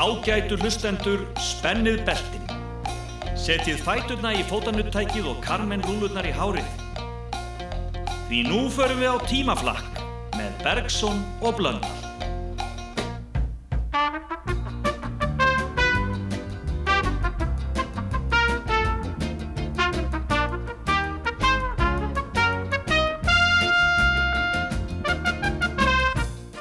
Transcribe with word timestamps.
Ágætu 0.00 0.56
hlustendur, 0.56 1.26
spennið 1.36 1.98
beltin. 2.06 2.46
Setjið 3.36 3.82
fæturna 3.84 4.30
í 4.32 4.46
fótanuttækið 4.48 5.26
og 5.28 5.42
karmen 5.44 5.84
rúlurnar 5.84 6.24
í 6.24 6.32
hárið. 6.32 6.70
Því 8.30 8.40
nú 8.48 8.62
förum 8.72 9.02
við 9.04 9.12
á 9.12 9.16
tímaflakk 9.28 10.00
með 10.38 10.64
Bergson 10.64 11.20
og 11.44 11.60
Blöndal. 11.60 11.92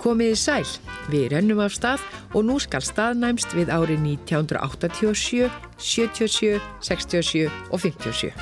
Komiði 0.03 0.35
sæl, 0.35 0.65
við 1.07 1.29
rennum 1.37 1.63
af 1.63 1.79
stað 1.79 2.18
og 2.33 2.45
nú 2.45 2.59
skal 2.61 2.85
staðnæmst 2.85 3.55
við 3.57 3.73
árið 3.73 4.05
1987, 4.21 5.49
77, 5.77 6.57
67 6.85 7.49
og 7.71 7.79
57. 7.83 8.33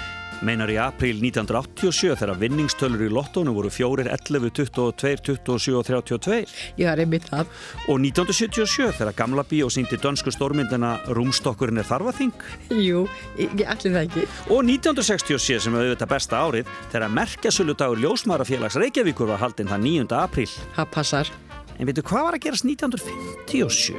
Meinar 0.46 0.70
í 0.70 0.76
april 0.78 1.18
1987 1.18 2.14
þegar 2.20 2.38
vinningstölur 2.38 3.08
í 3.08 3.10
lottónu 3.10 3.54
voru 3.56 3.72
4, 3.74 4.06
11, 4.14 4.52
22, 4.54 4.92
27 5.02 5.78
og 5.80 5.88
32. 5.88 6.44
Já, 6.78 6.92
er 6.92 7.02
mitt 7.10 7.26
það. 7.32 7.50
Og 7.90 7.98
1977 8.04 9.00
þegar 9.00 9.18
Gamla 9.18 9.46
Bíó 9.50 9.72
síndi 9.74 9.98
dönsku 10.02 10.34
stórmyndina 10.34 10.98
Rúmstokkurinn 11.18 11.82
er 11.82 11.90
þarfaþing. 11.90 12.36
Jú, 12.70 13.08
allir 13.40 13.98
það 13.98 14.04
ekki. 14.04 14.28
Og 14.54 14.62
1967 14.62 15.66
sem 15.66 15.74
hefur 15.80 15.96
þetta 15.96 16.12
besta 16.14 16.44
árið 16.46 16.72
þegar 16.94 17.18
merkjasöludagur 17.18 18.06
Ljósmarafélags 18.06 18.78
Reykjavíkur 18.78 19.34
var 19.34 19.42
haldinn 19.42 19.74
það 19.74 19.86
9. 19.90 20.08
april. 20.22 20.50
Það 20.78 20.94
passar. 20.94 21.36
En 21.78 21.86
veitu 21.86 22.02
hvað 22.10 22.24
var 22.26 22.36
að 22.38 22.44
gerast 22.48 22.66
1957? 22.66 23.98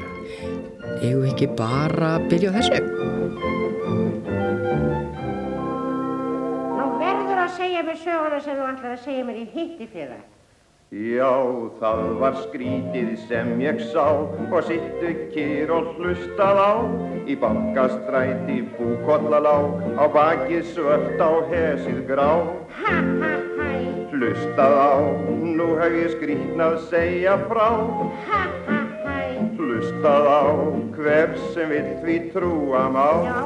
Egu 1.07 1.21
ekki 1.29 1.47
bara 1.59 2.17
að 2.17 2.25
byrja 2.33 2.51
á 2.51 2.57
þessu? 2.57 2.81
Nú 6.79 6.89
verður 6.99 7.45
að 7.45 7.53
segja 7.55 7.85
mér 7.87 8.01
söguna 8.03 8.41
sem 8.43 8.59
þú 8.59 8.67
ætlar 8.73 8.97
að 8.97 9.05
segja 9.05 9.29
mér 9.29 9.39
í 9.45 9.47
hitti 9.53 9.87
fyrir. 9.93 10.27
Já, 10.89 11.31
það 11.79 11.99
var 12.19 12.37
skrítið 12.47 13.09
sem 13.29 13.51
ég 13.61 13.83
sá 13.93 14.07
og 14.09 14.63
sittu 14.65 15.11
kýr 15.35 15.71
og 15.77 15.91
hlustað 15.99 16.59
á 16.65 16.73
í 17.29 17.37
bankastræti 17.39 18.63
búkollalá 18.79 19.59
á 20.01 20.05
bakið 20.09 20.65
svört 20.73 21.21
á 21.21 21.31
hesið 21.53 22.01
grá. 22.09 22.31
Ha, 22.81 22.97
ha, 23.21 23.35
hæ, 23.61 23.68
Hlustað 24.09 24.73
á, 24.73 24.93
nú 25.45 25.75
hef 25.77 25.93
ég 25.93 26.13
skrítnað 26.15 26.79
segja 26.89 27.35
frá. 27.45 27.67
ha, 28.25 28.41
ha, 28.65 28.79
hæ. 29.05 29.17
Hlustað 29.59 30.29
á, 30.33 30.45
hver 30.97 31.35
sem 31.53 31.69
vill 31.69 31.91
því 32.01 32.17
trúa 32.33 32.87
má. 32.89 33.09
Já. 33.29 33.39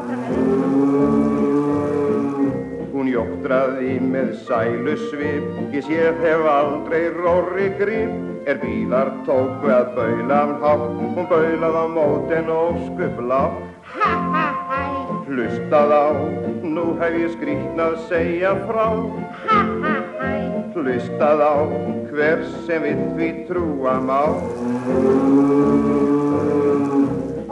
Hún 2.93 3.11
jóktraði 3.11 3.99
með 4.07 4.31
sælu 4.47 4.95
svip, 5.09 5.51
ég 5.75 5.83
séð 5.83 6.23
hef 6.23 6.47
aldrei 6.47 7.11
róri 7.11 7.69
grip. 7.83 8.15
Er 8.47 8.63
bílar 8.63 9.11
tóku 9.27 9.67
að 9.67 9.93
baula 9.99 10.41
um 10.47 10.57
hátt, 10.63 10.89
hún 11.19 11.27
baulað 11.31 11.75
á 11.75 11.87
móten 11.91 12.55
og 12.55 12.79
skublá. 12.87 13.43
Ha, 13.99 14.15
ha, 14.31 14.47
hæ, 14.71 14.81
Hlustað 15.27 15.91
á, 15.91 16.07
nú 16.63 16.93
hef 17.03 17.19
ég 17.19 17.35
skrítnað 17.35 17.99
segja 18.07 18.55
frá. 18.63 18.87
ha, 19.43 19.59
ha. 19.59 19.82
Hlustað 20.73 21.41
á, 21.45 21.55
hver 22.09 22.41
sem 22.65 22.83
vill 22.83 23.03
því 23.17 23.29
trúa 23.49 23.99
má. 24.01 24.23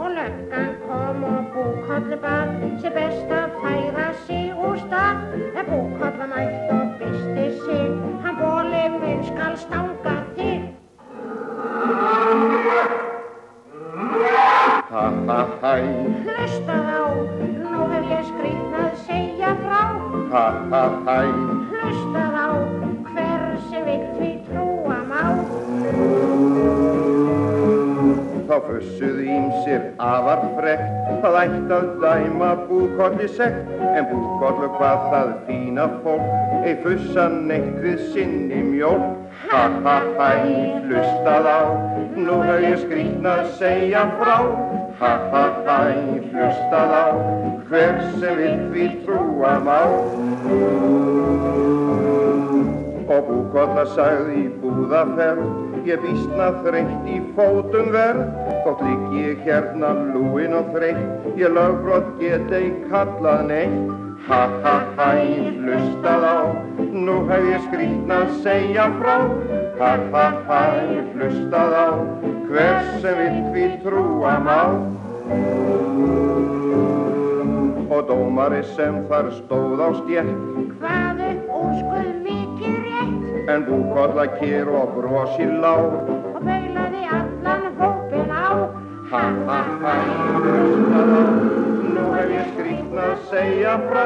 Og 0.01 0.09
löggan 0.17 0.71
kom 0.87 1.21
og 1.29 1.43
búkollu 1.53 2.17
bar, 2.23 2.49
sem 2.81 2.93
best 2.97 3.29
að 3.29 3.53
færa 3.61 4.07
sig 4.25 4.49
úr 4.57 4.77
stað. 4.81 5.21
En 5.53 5.69
búkolla 5.69 6.27
mætt 6.33 6.73
og 6.73 6.97
bysti 6.97 7.45
sig, 7.61 7.93
hann 8.25 8.41
bóli 8.41 8.83
minn 8.97 9.23
skal 9.29 9.53
stanga 9.57 10.17
til. 10.35 10.65
Ha 14.91 15.05
ha 15.29 15.39
hæ, 15.61 15.75
Hlustað 16.25 16.89
á, 16.89 17.05
nú 17.69 17.87
hef 17.93 18.05
ég 18.17 18.23
skrýtnað 18.33 18.91
segja 19.05 19.55
frá. 19.61 19.83
ha 20.33 20.45
ha 20.73 20.83
hæ. 21.05 21.19
Hlustað 21.69 22.33
á, 22.45 22.80
vill 23.87 24.05
því 24.17 24.31
trúa 24.49 24.99
má. 25.09 25.23
Þá 28.51 28.55
fussuðu 28.67 29.25
ímsir 29.31 29.83
afar 30.03 30.41
frekt, 30.57 30.87
það 31.23 31.37
ætti 31.41 31.75
að 31.77 31.85
dæma 32.01 32.49
búkolli 32.67 33.29
sekt, 33.31 33.69
en 33.95 34.09
búkollu 34.09 34.67
hvað 34.75 35.05
það 35.13 35.31
fína 35.47 35.87
fólk, 36.03 36.27
ei 36.67 36.75
fussa 36.83 37.29
neitt 37.31 37.79
við 37.85 38.03
sinni 38.11 38.59
mjólk. 38.73 39.17
Ha 39.51 39.63
ha 39.85 39.95
hæ, 40.19 40.31
hlustað 40.85 41.47
á, 41.47 41.59
nú 42.19 42.41
hef 42.43 42.61
ég 42.67 42.77
skrýtnað 42.83 43.41
segja 43.57 44.03
frá. 44.19 44.37
Ha 44.99 45.13
ha 45.31 45.45
hæ, 45.65 45.79
hlustað 46.29 46.91
á, 46.91 47.05
hver 47.71 48.01
sem 48.19 48.41
vill 48.43 48.65
því 48.73 48.89
trúa 49.05 49.55
má. 49.65 49.79
Og 53.11 53.25
búkolla 53.27 53.81
sagði 53.91 54.37
í 54.39 54.49
búðaferð, 54.61 55.47
ég 55.83 55.99
vísna 55.99 56.45
þreytt 56.63 57.07
í 57.11 57.17
fótum 57.35 57.89
verð. 57.91 58.21
Þótt 58.63 58.83
ligg 58.85 59.17
ég 59.19 59.41
hérna 59.43 59.89
lúin 60.13 60.55
og 60.55 60.69
þreytt, 60.71 61.25
ég 61.41 61.51
lögbrot 61.51 62.07
get 62.21 62.53
ei 62.55 62.69
kallað 62.87 63.43
neitt. 63.49 63.91
Ha 64.29 64.39
ha 64.63 64.75
hæ, 64.95 65.09
hlustað 65.57 66.23
á, 66.23 66.39
nú 66.93 67.17
hef 67.27 67.49
ég 67.49 67.67
skrýtnað 67.67 68.31
segja 68.45 68.87
frá. 69.01 69.17
Ha 69.81 69.91
ha 70.13 70.25
hæ, 70.47 70.63
hlustað 71.17 71.75
á, 71.75 71.89
hver 72.47 72.91
sem 73.03 73.19
vill 73.19 73.43
því 73.51 73.67
trúa 73.83 74.37
má. 74.47 74.61
Og 77.91 78.01
dómari 78.07 78.63
sem 78.77 79.03
þar 79.11 79.33
stóð 79.41 79.83
á 79.83 79.89
stjætt, 79.99 80.35
Hvað 80.79 81.11
mikið 81.19 81.81
rétt 81.91 82.20
en 83.51 83.65
búkolla 83.67 84.25
kér 84.39 84.67
og 84.67 84.95
brosi 84.95 85.45
lág. 85.63 85.85
og 86.35 86.41
baulaði 86.47 87.03
allan 87.17 87.63
hópin 87.79 88.31
á. 88.31 88.47
Ha 89.11 89.23
ha 89.47 89.59
ha, 89.81 89.95
nú 91.95 92.05
hef 92.15 92.29
ég 92.37 92.45
skrýtnað 92.53 93.13
segja 93.31 93.75
frá. 93.89 94.05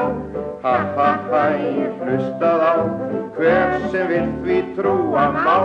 Ha 0.66 0.78
ha 0.98 1.10
ha, 1.30 1.44
hlustað 2.02 2.66
á, 2.74 2.76
hver 3.38 3.76
sem 3.92 4.08
vill 4.14 4.32
því 4.44 4.58
trúa 4.78 5.26
má. 5.38 5.58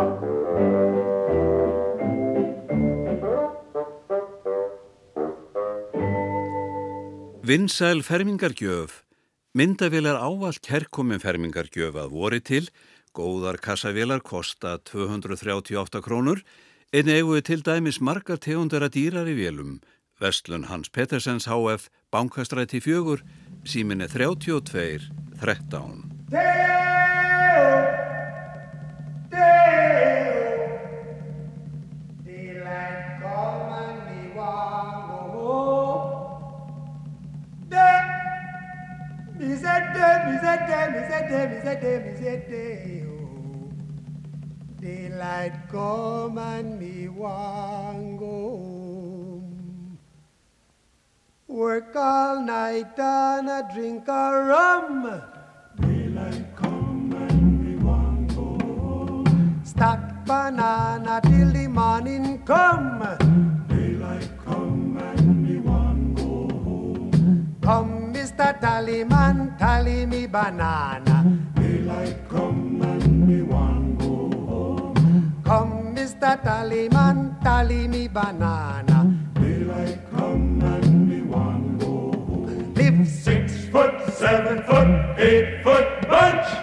Vinsæl 7.51 8.05
fermingargjöf. 8.07 9.03
Myndavél 9.59 10.07
er 10.07 10.21
ávallt 10.23 10.69
herkomin 10.71 11.19
fermingargjöf 11.19 11.97
að 11.99 12.13
vori 12.15 12.39
til. 12.41 12.69
Góðar 13.11 13.59
kassavélar 13.59 14.21
kosta 14.23 14.79
238 14.79 16.01
krónur. 16.05 16.45
En 16.95 17.09
eigu 17.11 17.35
við 17.35 17.45
til 17.49 17.63
dæmis 17.67 17.99
margar 18.03 18.39
tegundara 18.39 18.87
dýrar 18.91 19.27
í 19.27 19.35
vélum. 19.35 19.81
Vestlun 20.21 20.69
Hans 20.71 20.91
Pettersens 20.95 21.47
HF, 21.51 21.89
Bankastræti 22.13 22.81
4, 22.81 23.19
síminni 23.65 24.07
32 24.07 24.61
13. 25.41 26.11
Daylight 32.25 33.23
come 33.23 33.73
and 33.81 33.99
me 34.07 34.21
want 34.37 35.09
go 35.09 35.21
home. 35.35 36.07
Me 39.39 39.57
say 39.57 39.81
day, 39.95 40.15
me 40.27 40.35
say 40.39 40.59
day, 40.69 40.85
me 40.93 41.01
say 41.09 41.23
day, 41.31 41.45
me 42.05 42.13
say 42.21 43.00
Daylight 44.81 45.69
come 45.71 46.39
and 46.39 46.81
me 46.81 47.07
want 47.09 48.19
go 48.19 48.27
home. 48.27 49.99
Work 51.47 51.95
all 51.97 52.41
night 52.41 52.99
and 52.99 53.51
a 53.51 53.69
drink 53.75 54.09
a 54.09 54.43
rum. 54.49 55.21
Daylight 55.79 56.57
come 56.57 57.13
and 57.29 57.63
me 57.63 57.77
want 57.85 58.35
go 58.35 58.57
home. 58.81 59.61
Stack 59.65 60.25
banana 60.25 61.21
till 61.25 61.53
the 61.53 61.69
morning 61.69 62.43
come. 62.47 63.05
Daylight 63.69 64.31
come 64.43 64.97
and 64.97 65.47
me 65.47 65.59
want 65.59 66.15
go 66.17 66.49
home. 66.65 67.57
Come, 67.61 68.15
Mr. 68.15 68.59
Tallyman, 68.59 69.59
tally 69.59 70.07
me 70.07 70.25
banana. 70.25 71.39
Daylight 71.55 72.17
come 72.31 72.60
sister, 76.21 76.41
tallyman 76.45 77.43
tally 77.43 77.89
me 77.89 78.09
banana. 78.09 79.17
Daylight 79.35 79.99
come 80.11 80.61
and 80.63 81.09
me 81.09 81.23
one 81.23 81.79
go 81.79 82.13
home. 82.13 82.75
Live 82.75 83.09
six 83.09 83.65
foot, 83.69 83.95
seven 84.13 84.63
foot, 84.65 85.19
eight 85.19 85.63
foot 85.63 86.09
bunch. 86.09 86.60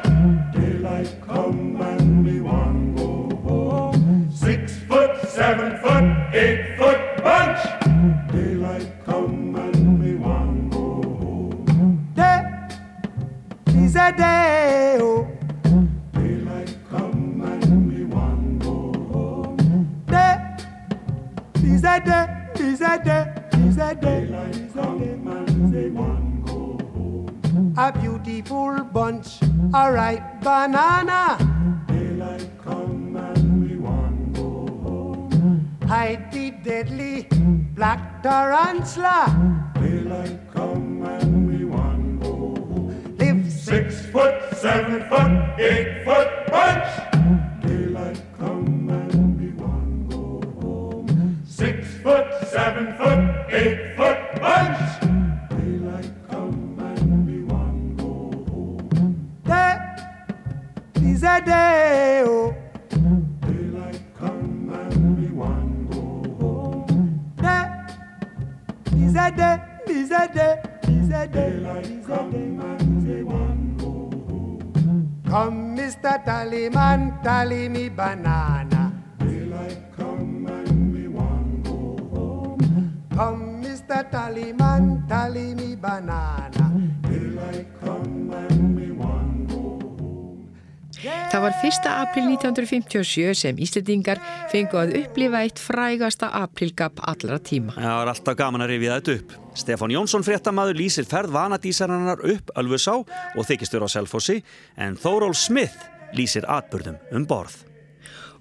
April 92.07 92.29
1957 92.31 93.35
sem 93.35 93.59
Íslandingar 93.59 94.21
fengu 94.51 94.79
að 94.79 94.95
upplifa 95.01 95.43
eitt 95.43 95.59
frægasta 95.61 96.29
aprilgap 96.39 97.01
allra 97.03 97.39
tíma. 97.43 97.75
Það 97.75 97.97
var 97.99 98.11
alltaf 98.13 98.37
gaman 98.39 98.63
að 98.63 98.73
rifja 98.73 98.97
þetta 98.97 99.15
upp. 99.17 99.35
Stefán 99.57 99.93
Jónsson 99.93 100.25
fréttamaður 100.25 100.79
lýsir 100.79 101.07
ferð 101.09 101.33
vanadísarinnar 101.35 102.23
upp 102.33 102.51
Ölfusá 102.59 102.99
og 103.01 103.47
þykistur 103.49 103.83
á 103.83 103.87
Selfossi 103.91 104.39
en 104.77 104.99
Þóról 105.01 105.35
Smith 105.35 105.87
lýsir 106.15 106.47
atbyrðum 106.47 106.99
um 107.17 107.25
borð. 107.27 107.63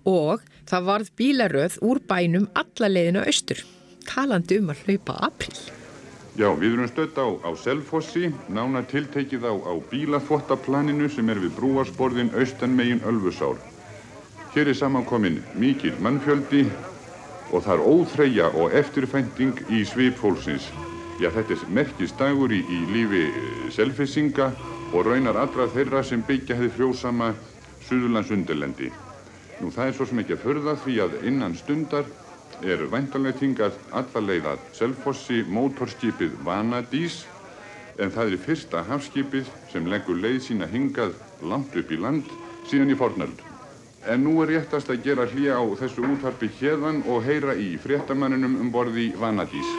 Og 0.06 0.44
það 0.68 0.86
varð 0.92 1.10
bílaröð 1.18 1.80
úr 1.82 2.02
bænum 2.06 2.46
alla 2.54 2.92
leiðina 2.92 3.26
austur, 3.26 3.64
talandi 4.06 4.60
um 4.62 4.70
að 4.70 4.86
hlaupa 4.86 5.18
april. 5.26 5.56
Já, 6.36 6.50
við 6.52 6.74
erum 6.74 6.88
stödd 6.90 7.16
á, 7.16 7.28
á 7.48 7.50
Selfossi, 7.56 8.28
nána 8.52 8.82
tiltekið 8.84 9.46
á, 9.48 9.56
á 9.56 9.72
bílaþvottaplaninu 9.88 11.08
sem 11.08 11.30
er 11.32 11.38
við 11.40 11.54
brúarsborðin 11.56 12.34
austanmegin 12.36 13.00
Ölfusár. 13.08 13.56
Hér 14.52 14.68
er 14.68 14.76
samankomin 14.76 15.38
mikil 15.56 15.94
mannfjöldi 15.96 16.66
og 17.52 17.64
það 17.64 17.72
er 17.72 17.84
óþreyja 17.88 18.50
og 18.52 18.76
eftirfænting 18.76 19.62
í 19.72 19.80
svipfólksins. 19.88 20.68
Já, 21.16 21.30
þetta 21.32 21.56
er 21.56 21.64
merkist 21.72 22.20
dagur 22.20 22.52
í, 22.52 22.60
í 22.60 22.82
lífi 22.92 23.22
eh, 23.30 23.64
selfissinga 23.72 24.50
og 24.92 25.08
raunar 25.08 25.40
allra 25.40 25.70
þeirra 25.72 26.04
sem 26.04 26.20
byggja 26.20 26.58
hefði 26.58 26.74
frjósama 26.76 27.32
Suðurlands 27.88 28.34
undirlendi. 28.36 28.92
Nú 29.62 29.72
það 29.72 29.88
er 29.88 29.96
svo 29.96 30.10
sem 30.10 30.20
ekki 30.20 30.36
að 30.36 30.44
förða 30.44 30.76
því 30.84 31.00
að 31.06 31.18
innan 31.32 31.56
stundar 31.56 32.12
er 32.64 32.86
væntanlega 32.88 33.38
tingað 33.40 33.74
allalegð 33.92 34.46
að 34.52 34.62
Selfossi 34.78 35.42
mótorskipið 35.44 36.38
Vanadís 36.46 37.24
en 38.00 38.12
það 38.12 38.32
er 38.32 38.44
fyrsta 38.46 38.84
hafskipið 38.88 39.50
sem 39.72 39.88
leggur 39.90 40.16
leið 40.20 40.40
sína 40.48 40.68
hingað 40.70 41.16
langt 41.42 41.76
upp 41.76 41.92
í 41.92 42.00
land 42.00 42.32
síðan 42.70 42.92
í 42.92 42.96
fornöld. 42.98 43.42
En 44.06 44.22
nú 44.24 44.38
er 44.42 44.54
réttast 44.54 44.90
að 44.92 45.02
gera 45.04 45.26
hlýja 45.26 45.58
á 45.58 45.64
þessu 45.80 46.04
útvarpi 46.06 46.48
hérðan 46.60 47.02
og 47.10 47.24
heyra 47.26 47.56
í 47.58 47.74
fréttamanninum 47.82 48.60
um 48.62 48.72
borði 48.72 49.10
Vanadís. 49.18 49.70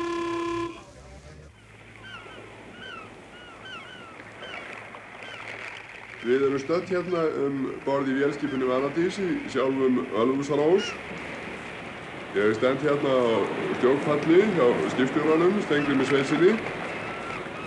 Við 6.27 6.43
erum 6.43 6.59
stödd 6.59 6.89
hérna 6.91 7.23
um 7.45 7.59
borð 7.85 8.09
í 8.11 8.17
vélskipinu 8.17 8.67
Vanadís 8.67 9.21
í 9.23 9.29
sjálfum 9.47 10.01
Ölfusarós. 10.11 10.89
Ég 12.37 12.53
stend 12.53 12.81
hérna 12.85 13.09
á 13.09 13.29
stjórnfalli 13.79 14.41
hjá 14.53 14.65
skipstjóranum, 14.93 15.55
Stengrimmi 15.65 16.05
Sveinsinni. 16.05 16.51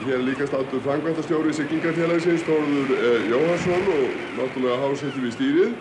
Hér 0.05 0.15
er 0.15 0.23
líka 0.23 0.47
státtur 0.47 0.79
frangvæntastjóri 0.85 1.51
Siglingarfélagsins, 1.53 2.45
Þóruður 2.47 2.93
eh, 2.95 3.27
Jóhansson 3.33 3.91
og 3.97 4.15
náttúrulega 4.39 4.79
hásettum 4.85 5.27
við 5.27 5.35
stýrið. 5.35 5.75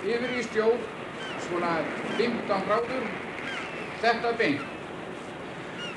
Yfir 0.00 0.32
í 0.32 0.46
stjórn, 0.48 0.80
svona 1.44 1.74
15 2.16 2.64
gráður, 2.64 3.06
þetta 4.00 4.34
beint. 4.40 4.66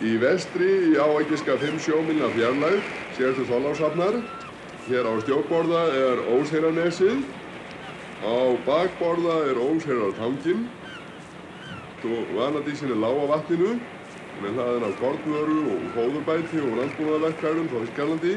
Í 0.03 0.15
vestri 0.19 0.71
í 0.91 0.93
áækiska 0.99 1.55
5 1.63 1.83
sjómilna 1.87 2.33
fjarlæð 2.35 2.81
sérstu 3.15 3.47
Þorláshafnar. 3.47 4.19
Hér 4.89 5.07
á 5.07 5.13
stjórnborða 5.23 5.85
er 6.03 6.25
Ósheirarnesið. 6.35 7.23
Á 8.19 8.35
bakborða 8.67 9.45
er 9.53 9.61
Ósheirartanginn. 9.69 10.67
Og 12.05 12.33
vanadísin 12.35 12.91
er 12.91 12.99
lág 12.99 13.17
á 13.17 13.25
vatninu. 13.33 13.75
Með 14.41 14.57
hlaðin 14.57 14.85
af 14.87 14.95
kornvöru 14.99 15.59
og 15.71 15.83
fóðurbæti 15.95 16.59
og 16.59 16.77
landbúnaðarverkværum 16.79 17.69
frá 17.71 17.83
Ískalandi. 17.87 18.33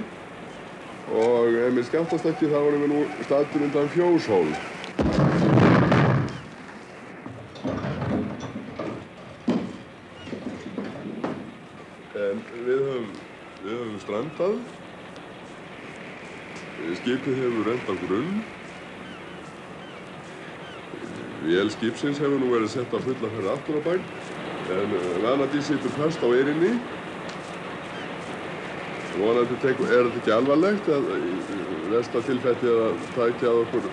Og 1.09 1.57
ef 1.59 1.73
mér 1.75 1.87
skemmtast 1.89 2.29
ekki 2.31 2.51
þá 2.53 2.59
erum 2.61 2.85
við 2.85 2.93
nú 2.93 3.01
statur 3.27 3.65
undan 3.67 3.89
fjóshól. 3.91 4.53
En 12.19 12.45
við 12.67 12.85
höfum, 12.85 13.11
við 13.65 13.75
höfum 13.75 13.99
strandað, 14.05 14.61
skipið 17.01 17.43
hefur 17.43 17.73
rent 17.73 17.91
á 17.91 17.95
grunn 18.05 18.39
Vél 21.43 21.71
skipsins 21.71 22.19
hefur 22.19 22.41
nú 22.43 22.51
verið 22.51 22.73
sett 22.75 22.95
á 22.95 22.99
fulla 22.99 23.29
ferð 23.35 23.51
aftur 23.55 23.79
á 23.79 23.83
bæn 23.87 24.03
en 24.69 24.95
Vanadís 25.23 25.69
situr 25.71 25.93
fast 25.95 26.21
á 26.21 26.29
erinni. 26.35 26.73
Vonandi 29.19 29.57
teku, 29.63 29.87
er 29.89 30.07
þetta 30.07 30.21
ekki 30.21 30.33
alvarlegt 30.35 30.91
að 30.95 31.07
versta 31.91 32.21
tilfelli 32.27 32.71
að 32.71 33.01
takja 33.17 33.55
okkur, 33.65 33.89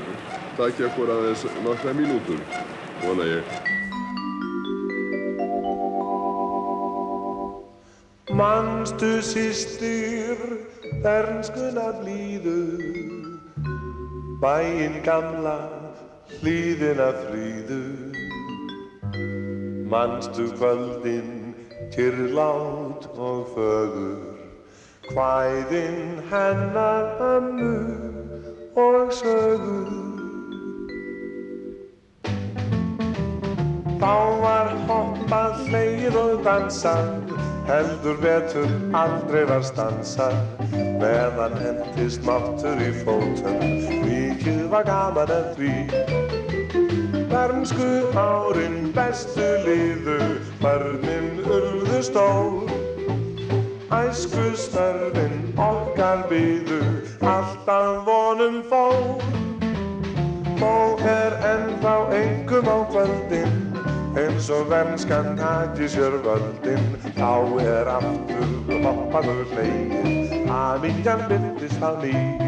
takja 0.57 0.89
okkur 0.89 1.13
aðeins 1.15 1.45
nokkra 1.65 1.93
mínútur, 1.97 2.43
vona 3.01 3.25
ég. 3.29 3.55
Manstu 8.35 9.15
sýstir, 9.23 10.43
bernskuna 11.01 11.87
blíðu, 12.01 12.59
bæinn 14.43 14.99
gamla, 15.07 15.55
hlýðina 16.29 17.09
fríðu. 17.25 17.81
Manstu 19.89 20.49
kvöldin, 20.57 21.53
kyrrlát 21.93 23.05
og 23.17 23.47
fögur, 23.53 24.33
hvæðin 25.13 26.19
hennar 26.31 27.21
ömmu 27.21 27.77
og 28.75 29.13
sögur. 29.13 29.91
Þá 34.01 34.15
var 34.41 34.73
hoppað, 34.89 35.61
hleið 35.69 36.17
og 36.19 36.43
dansað, 36.45 37.24
heldur 37.67 38.17
betur 38.21 38.69
aldrei 38.93 39.43
var 39.49 39.63
stansað, 39.65 40.35
meðan 41.01 41.55
hendist 41.61 42.25
máttur 42.27 42.81
í 42.83 42.91
fótum, 43.01 43.59
mikið 44.05 44.61
var 44.71 44.85
gaman 44.87 45.33
en 45.33 45.47
því. 45.57 45.73
Bernsku 47.31 47.89
árin 48.15 48.91
bestu 48.95 49.47
liðu, 49.65 50.19
börnin 50.61 51.41
urðu 51.45 52.01
stór. 52.05 52.73
Æsku 53.95 54.45
störfin 54.59 55.53
okkar 55.59 56.25
byðu, 56.29 56.81
alltaf 57.21 58.05
vonum 58.07 58.61
fór. 58.69 59.23
Þó 60.55 60.73
er 61.03 61.35
ennþá 61.51 61.95
engum 62.21 62.69
á 62.71 62.77
kvöldin, 62.93 63.74
eins 64.15 64.49
og 64.49 64.69
vernskan 64.69 65.39
hætti 65.39 65.87
sér 65.91 66.15
völdin. 66.23 66.85
Þá 67.17 67.35
er 67.63 67.91
aftur 67.97 68.81
hoppaður 68.85 69.43
hlegin, 69.51 70.49
að 70.51 70.81
viljan 70.87 71.27
byrtist 71.29 71.83
á 71.83 71.91
nýju. 71.99 72.45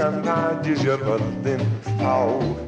Vernskan 0.00 0.22
taki 0.24 0.76
sér 0.76 1.00
völdin 1.04 1.60
Þá 2.00 2.16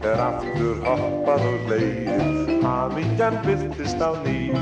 er 0.05 0.21
aftur 0.21 0.83
hoppað 0.85 1.47
og 1.49 1.71
leið. 1.71 2.61
Hamingjan 2.63 3.39
byrtist 3.47 4.01
á 4.05 4.13
ný 4.25 4.53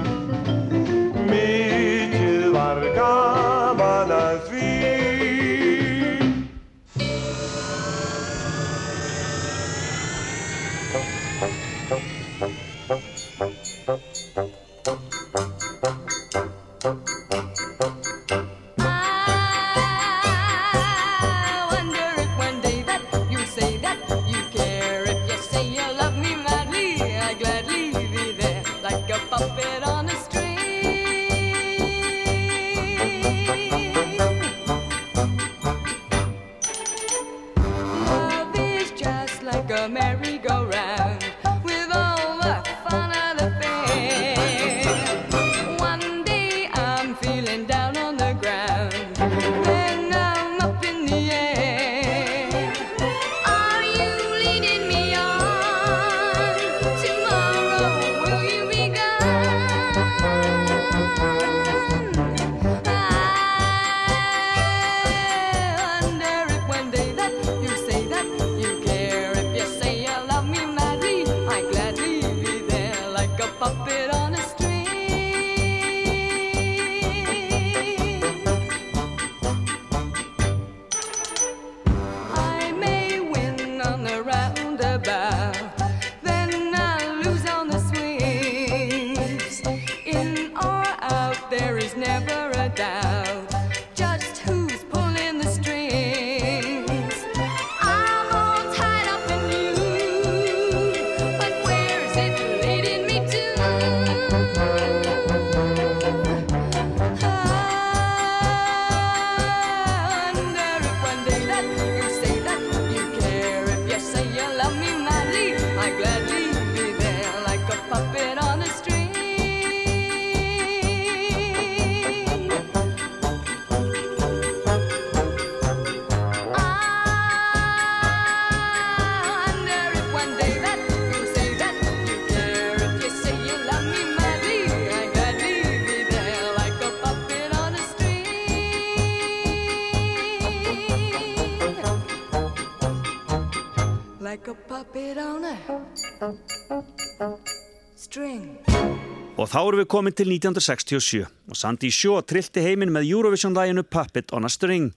þá 149.50 149.58
erum 149.60 149.80
við 149.80 149.88
komin 149.90 150.14
til 150.14 150.28
1967 150.30 151.24
og 151.50 151.58
Sandi 151.58 151.90
Sjó 151.90 152.20
trillti 152.22 152.62
heiminn 152.62 152.92
með 152.94 153.08
Eurovision-læginu 153.10 153.82
Puppet 153.82 154.30
on 154.36 154.46
a 154.46 154.50
String. 154.52 154.92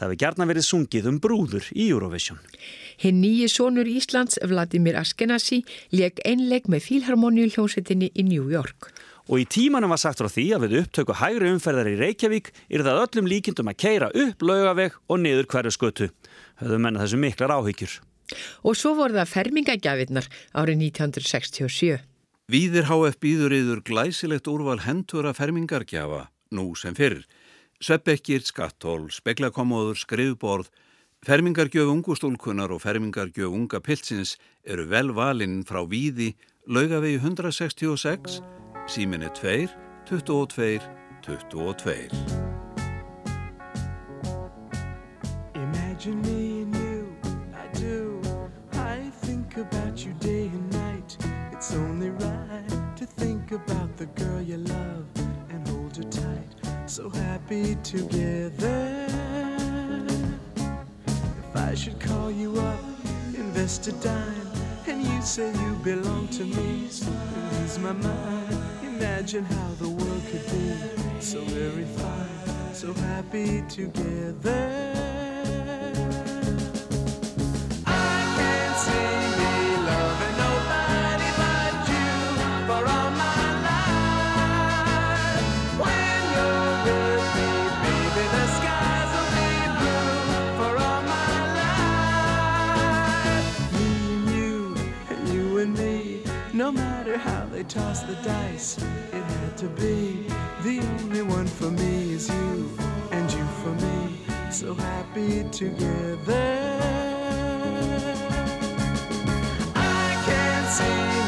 Það 0.00 0.06
hefði 0.06 0.18
gerna 0.22 0.46
verið 0.48 0.64
sungið 0.64 1.10
um 1.10 1.18
brúður 1.20 1.68
í 1.74 1.90
Eurovision. 1.92 2.40
Hinn 3.02 3.20
nýji 3.20 3.50
sonur 3.52 3.90
Íslands, 3.90 4.40
Vladimir 4.48 4.96
Askenasi, 4.96 5.60
leik 5.92 6.22
einleik 6.24 6.70
með 6.72 6.86
fílharmoníu 6.86 7.52
hljómsettinni 7.52 8.08
í 8.14 8.24
New 8.24 8.48
York. 8.52 8.90
Og 9.28 9.42
í 9.42 9.48
tímanum 9.48 9.92
var 9.92 10.00
sagt 10.00 10.22
frá 10.22 10.30
því 10.32 10.46
að 10.56 10.64
við 10.64 10.76
upptöku 10.82 11.18
hægri 11.20 11.52
umferðar 11.52 11.90
í 11.92 11.96
Reykjavík 12.00 12.52
er 12.72 12.86
það 12.86 13.02
öllum 13.04 13.28
líkindum 13.28 13.68
að 13.68 13.80
keira 13.84 14.08
upp 14.08 14.40
laugaveg 14.40 14.96
og 15.04 15.20
niður 15.20 15.50
hverju 15.52 15.74
skötu. 15.76 16.08
Höfðu 16.62 16.78
menna 16.80 17.04
þessu 17.04 17.20
miklar 17.20 17.52
áhyggjur. 17.58 17.98
Og 18.64 18.76
svo 18.76 18.94
voru 18.96 19.20
það 19.20 19.34
fermingagjafinnar 19.34 20.32
árið 20.56 20.88
1967. 20.88 21.98
Víðir 22.48 22.86
HF 22.88 23.18
býður 23.20 23.52
yður 23.52 23.80
glæsilegt 23.84 24.46
úrval 24.48 24.78
hendura 24.80 25.34
fermingargjafa, 25.36 26.30
nú 26.56 26.70
sem 26.80 26.96
fyrr. 26.96 27.20
Sveppekkir, 27.84 28.40
skattól, 28.40 29.10
speklakomóður, 29.12 30.00
skrifborð, 30.00 30.72
fermingargjöf 31.28 31.92
ungustúlkunar 31.92 32.72
og 32.72 32.80
fermingargjöf 32.86 33.52
unga 33.52 33.84
pilsins 33.84 34.38
eru 34.64 34.88
vel 34.88 35.12
valinn 35.12 35.60
frá 35.68 35.84
Víði, 35.84 36.32
laugavegi 36.64 37.20
166, 37.20 38.40
síminni 38.88 39.28
2, 39.36 39.68
22, 40.08 40.88
22. 41.28 42.47
The 53.98 54.06
girl 54.06 54.40
you 54.40 54.58
love 54.58 55.06
and 55.50 55.66
hold 55.66 55.96
her 55.96 56.04
tight. 56.04 56.46
So 56.86 57.10
happy 57.10 57.74
together. 57.82 59.06
If 60.56 61.56
I 61.56 61.74
should 61.74 61.98
call 61.98 62.30
you 62.30 62.60
up, 62.60 62.78
invest 63.34 63.88
a 63.88 63.92
dime, 63.92 64.52
and 64.86 65.02
you 65.02 65.20
say 65.20 65.50
you 65.50 65.72
belong 65.82 66.28
to 66.28 66.44
me, 66.44 66.82
lose 66.82 67.78
my 67.80 67.90
mind. 67.90 68.56
Imagine 68.84 69.44
how 69.44 69.68
the 69.80 69.88
world 69.88 70.22
could 70.30 70.46
be 70.46 71.20
so 71.20 71.40
very 71.46 71.84
fine, 71.84 72.74
so 72.74 72.92
happy 72.92 73.64
together. 73.68 75.17
Tossed 97.68 98.06
the 98.06 98.14
dice. 98.16 98.78
It 99.12 99.22
had 99.22 99.58
to 99.58 99.68
be. 99.68 100.26
The 100.62 100.80
only 101.02 101.22
one 101.22 101.46
for 101.46 101.70
me 101.70 102.12
is 102.12 102.28
you, 102.28 102.70
and 103.12 103.30
you 103.30 103.44
for 103.62 103.74
me. 103.84 104.18
So 104.50 104.74
happy 104.74 105.44
together. 105.50 106.78
for 110.70 111.27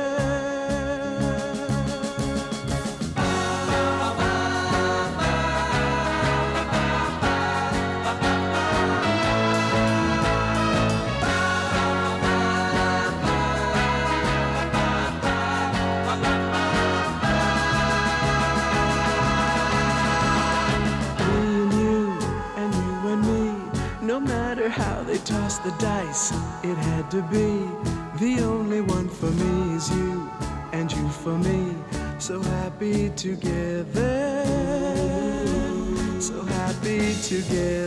It 26.11 26.75
had 26.75 27.09
to 27.11 27.21
be. 27.23 27.65
The 28.19 28.43
only 28.43 28.81
one 28.81 29.07
for 29.07 29.31
me 29.31 29.75
is 29.75 29.89
you, 29.89 30.29
and 30.73 30.91
you 30.91 31.07
for 31.07 31.37
me. 31.37 31.73
So 32.19 32.41
happy 32.41 33.09
together, 33.11 34.45
so 36.19 36.43
happy 36.43 37.15
together. 37.23 37.80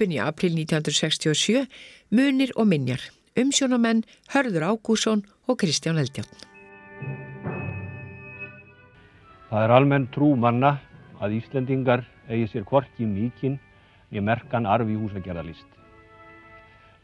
Í 0.00 0.02
sjónvarpinni 0.02 0.20
april 0.24 0.54
1967 0.56 1.66
munir 2.16 2.52
og 2.56 2.66
minjar, 2.70 3.02
umsjónamenn 3.36 4.00
Hörður 4.32 4.64
Ágússon 4.72 5.26
og 5.46 5.58
Kristján 5.60 6.00
Eldjón. 6.00 6.24
Það 9.50 9.64
er 9.66 9.74
almenn 9.76 10.06
trú 10.08 10.36
manna 10.40 10.78
að 11.20 11.36
Íslendingar 11.42 12.06
eigi 12.30 12.48
sér 12.48 12.64
kvorki 12.64 13.04
mikinn 13.04 13.58
í 14.08 14.24
merkan 14.24 14.64
arfi 14.64 14.96
húsagerðalist. 14.96 15.68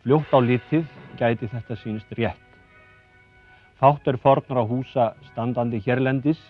Fljótt 0.00 0.32
á 0.32 0.40
litið 0.40 0.88
gæti 1.20 1.52
þetta 1.52 1.76
sínst 1.76 2.16
rétt. 2.16 2.40
Fátt 3.76 4.08
er 4.08 4.16
fornar 4.16 4.64
á 4.64 4.64
húsa 4.64 5.12
standandi 5.34 5.84
hérlendis 5.84 6.40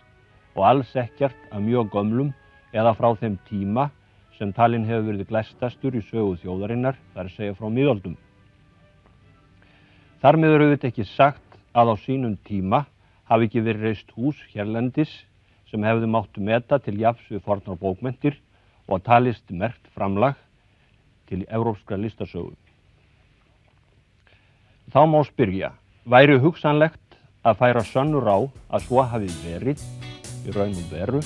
og 0.54 0.62
alls 0.62 0.94
ekkert 0.94 1.50
af 1.50 1.58
mjög 1.58 1.90
gömlum 1.90 2.34
eða 2.70 2.94
frá 2.94 3.16
þeim 3.18 3.34
tíma 3.50 3.90
sem 4.38 4.52
talinn 4.52 4.84
hefur 4.88 5.10
verið 5.10 5.30
glæstastur 5.30 5.96
í 5.96 6.02
sögu 6.04 6.36
þjóðarinnar, 6.42 6.96
þar 7.14 7.30
segja 7.32 7.56
frá 7.56 7.70
miðaldum. 7.72 8.16
Þar 10.20 10.38
með 10.40 10.54
eru 10.56 10.66
auðvitað 10.66 10.90
ekki 10.90 11.06
sagt 11.08 11.58
að 11.76 11.92
á 11.92 11.94
sínum 12.04 12.36
tíma 12.48 12.84
hafi 13.28 13.48
ekki 13.48 13.64
verið 13.64 13.88
reist 13.88 14.12
hús 14.16 14.38
hérlendis 14.52 15.12
sem 15.70 15.82
hefðu 15.84 16.08
máttu 16.10 16.42
meta 16.44 16.78
til 16.82 16.98
jafs 17.00 17.24
við 17.30 17.42
fornar 17.44 17.78
bókmentir 17.80 18.36
og 18.86 18.98
að 18.98 19.06
talist 19.08 19.50
mert 19.50 19.90
framlag 19.94 20.36
til 21.26 21.42
európska 21.48 21.98
listasögu. 21.98 22.54
Þá 24.92 25.00
má 25.10 25.18
spyrja, 25.26 25.72
væri 26.06 26.38
hugsanlegt 26.38 27.18
að 27.42 27.58
færa 27.62 27.82
sönnur 27.86 28.28
á 28.30 28.38
að 28.70 28.86
svo 28.86 29.02
hafi 29.02 29.30
verið 29.42 29.82
í 30.46 30.54
raunum 30.54 30.86
veru 30.92 31.22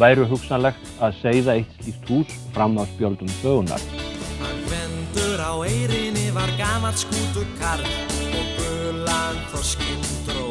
væru 0.00 0.24
hugsanlegt 0.28 0.90
að 1.02 1.16
segða 1.20 1.56
eitt 1.58 1.72
slíkt 1.80 2.08
hús 2.10 2.34
fram 2.54 2.78
á 2.80 2.84
spjöldum 2.94 3.30
sögunar. 3.40 3.82
Hann 4.40 4.60
vendur 4.70 5.40
á 5.42 5.52
eirinni 5.66 6.30
var 6.34 6.50
gamalt 6.58 6.98
skútur 7.02 7.46
karl 7.60 7.84
og 8.32 8.46
gulan 8.58 9.40
þorskinn 9.52 10.04
dró. 10.28 10.48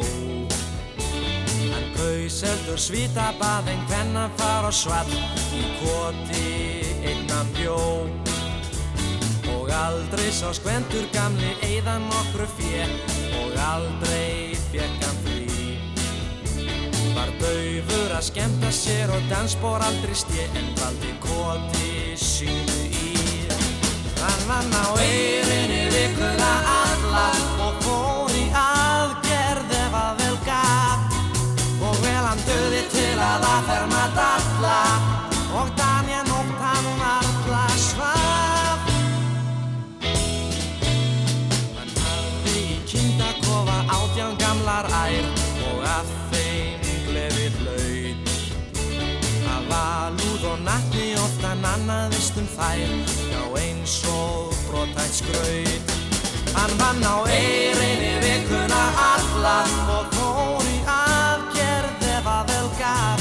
Hann 1.72 1.88
kauseldur 1.96 2.80
svítabað 2.80 3.72
en 3.74 3.86
hvenna 3.90 4.28
far 4.38 4.68
á 4.68 4.72
svall 4.72 5.14
í 5.58 5.64
koti 5.80 6.46
einnan 7.02 7.50
bjó. 7.56 7.80
Og 9.52 9.70
aldrei 9.70 10.30
sá 10.30 10.52
skvendur 10.54 11.08
gamli 11.14 11.56
eiðan 11.66 12.06
nokkru 12.10 12.46
fjö 12.58 12.86
og 13.42 13.58
aldrei 13.72 14.54
fekk 14.70 15.02
hann. 15.02 15.11
Var 17.22 17.30
daufur 17.38 18.12
að 18.16 18.24
skemta 18.26 18.70
sér 18.74 19.10
og 19.14 19.26
dansbór 19.30 19.84
aldrei 19.86 20.16
stje 20.18 20.42
en 20.58 20.72
valdi 20.74 21.12
koti 21.22 22.16
sínu 22.18 22.80
í. 22.98 23.12
Hann 24.18 24.42
vann 24.48 24.74
á 24.74 24.90
eirinni 24.98 25.84
vikuna 25.94 26.50
alla 26.80 27.28
og 27.68 27.78
fór 27.86 28.34
í 28.34 28.48
aðgerð 28.64 29.78
ef 29.84 29.96
að 30.02 30.12
vel 30.24 30.36
gaf. 30.50 31.22
Og 31.78 32.02
vel 32.02 32.18
hann 32.26 32.46
döði 32.50 32.84
til 32.90 33.14
að 33.30 33.50
aðferma 33.54 34.04
dalla 34.18 34.78
oftan 51.92 52.08
annaðist 52.12 52.36
um 52.38 52.46
þær, 52.56 52.92
já 53.30 53.42
eins 53.60 54.04
og 54.08 54.54
brotætt 54.68 55.14
skraut. 55.14 55.92
Hann 56.54 56.72
vann 56.78 57.04
á 57.04 57.16
eirinni 57.28 58.18
vikuna 58.22 58.82
alla 59.12 59.64
og 59.92 60.06
fór 60.14 60.64
í 60.68 60.78
afgerð 60.86 62.06
ef 62.16 62.26
að 62.26 62.52
vel 62.52 62.68
gaf. 62.78 63.20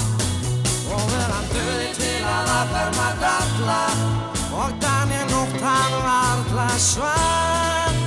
Og 0.92 1.04
vel 1.12 1.32
hann 1.32 1.50
döði 1.52 1.90
til 1.98 2.24
að 2.24 2.52
aðferma 2.60 3.10
dalla 3.22 3.84
og 4.62 4.72
Daniel 4.82 5.28
nótt 5.32 5.60
hann 5.62 5.98
varla 6.06 6.70
svart. 6.78 8.00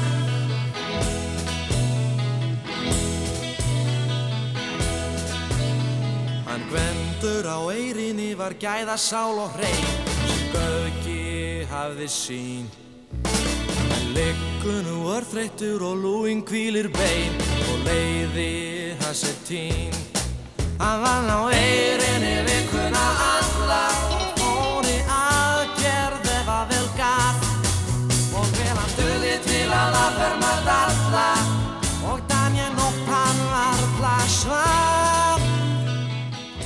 Hann 6.49 6.67
gvendur 6.71 7.47
á 7.49 7.59
eirinni 7.73 8.35
var 8.39 8.55
gæða 8.61 8.97
sál 8.97 9.41
og 9.41 9.57
hrein 9.57 10.14
gögi 10.55 11.67
hafði 11.71 12.09
sín. 12.09 12.71
Hann 13.25 14.07
liggunu 14.17 14.97
örþreyttur 15.17 15.83
og 15.83 16.01
lúin 16.03 16.43
kvílir 16.47 16.89
bein 16.95 17.35
og 17.71 17.87
leiði 17.89 18.51
hans 19.03 19.25
er 19.31 19.39
tín. 19.49 19.95
Hann 20.79 21.03
vann 21.05 21.31
á 21.31 21.41
eirinni 21.51 22.37
vikuna 22.49 23.07
alla 23.33 23.85
í 24.91 24.97
aðgerð 25.17 26.31
ef 26.39 26.49
að 26.51 26.73
vel 26.73 26.89
gaf. 26.99 27.51
Og 28.35 28.49
vel 28.59 28.77
hann 28.79 28.95
döði 28.99 29.35
til 29.47 29.67
að 29.73 29.99
aðferma 30.01 30.55
dalla 30.69 31.29
og 32.11 32.25
danja 32.31 32.71
nótt 32.77 33.11
hann 33.11 33.43
varla 33.53 34.17
svaf. 34.39 35.51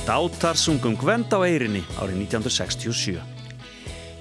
Dátar 0.09 0.57
sungum 0.57 0.97
Gwend 0.97 1.33
á 1.33 1.39
eirinni 1.45 1.83
árið 2.01 2.23
1967. 2.25 3.19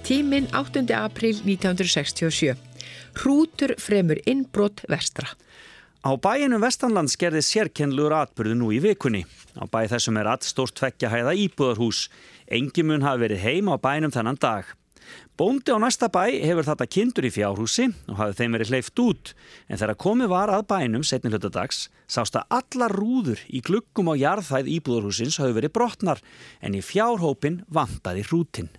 Tíminn 0.09 0.47
8. 0.57 0.89
april 0.97 1.37
1967. 1.45 2.57
Hrútur 3.21 3.75
fremur 3.77 4.17
innbrott 4.25 4.81
vestra. 4.89 5.29
Á 6.01 6.17
bæinu 6.17 6.57
Vestanlands 6.63 7.19
gerði 7.21 7.43
sérkennluður 7.45 8.15
atbyrðu 8.23 8.57
nú 8.57 8.71
í 8.73 8.79
vikunni. 8.81 9.27
Á 9.61 9.69
bæ 9.69 9.85
þessum 9.93 10.17
er 10.17 10.31
allstórt 10.33 10.79
tveggja 10.81 11.11
hæða 11.13 11.35
íbúðarhús. 11.43 12.07
Engi 12.49 12.87
mun 12.89 13.05
hafi 13.05 13.27
verið 13.27 13.45
heim 13.45 13.69
á 13.69 13.77
bænum 13.77 14.17
þennan 14.17 14.41
dag. 14.41 14.73
Bóndi 15.37 15.77
á 15.77 15.79
næsta 15.85 16.09
bæ 16.09 16.41
hefur 16.41 16.65
þetta 16.71 16.89
kindur 16.89 17.29
í 17.29 17.35
fjárhúsi 17.37 17.91
og 18.09 18.17
hafi 18.17 18.41
þeim 18.41 18.57
verið 18.57 18.73
hleyft 18.73 19.05
út. 19.05 19.37
En 19.69 19.77
þegar 19.77 20.01
komið 20.09 20.33
var 20.33 20.57
að 20.57 20.67
bænum 20.73 21.05
setni 21.05 21.29
hlutadags 21.29 21.91
sást 22.09 22.41
að 22.41 22.49
allar 22.63 22.97
rúður 22.97 23.45
í 23.53 23.61
gluggum 23.61 24.09
á 24.09 24.17
jarðhæð 24.17 24.73
íbúðarhúsins 24.81 25.37
hafi 25.37 25.61
verið 25.61 25.77
brotnar 25.77 26.25
en 26.65 26.81
í 26.81 26.81
fjárhópin 26.81 27.67
vantaði 27.69 28.25
hrútin. 28.33 28.73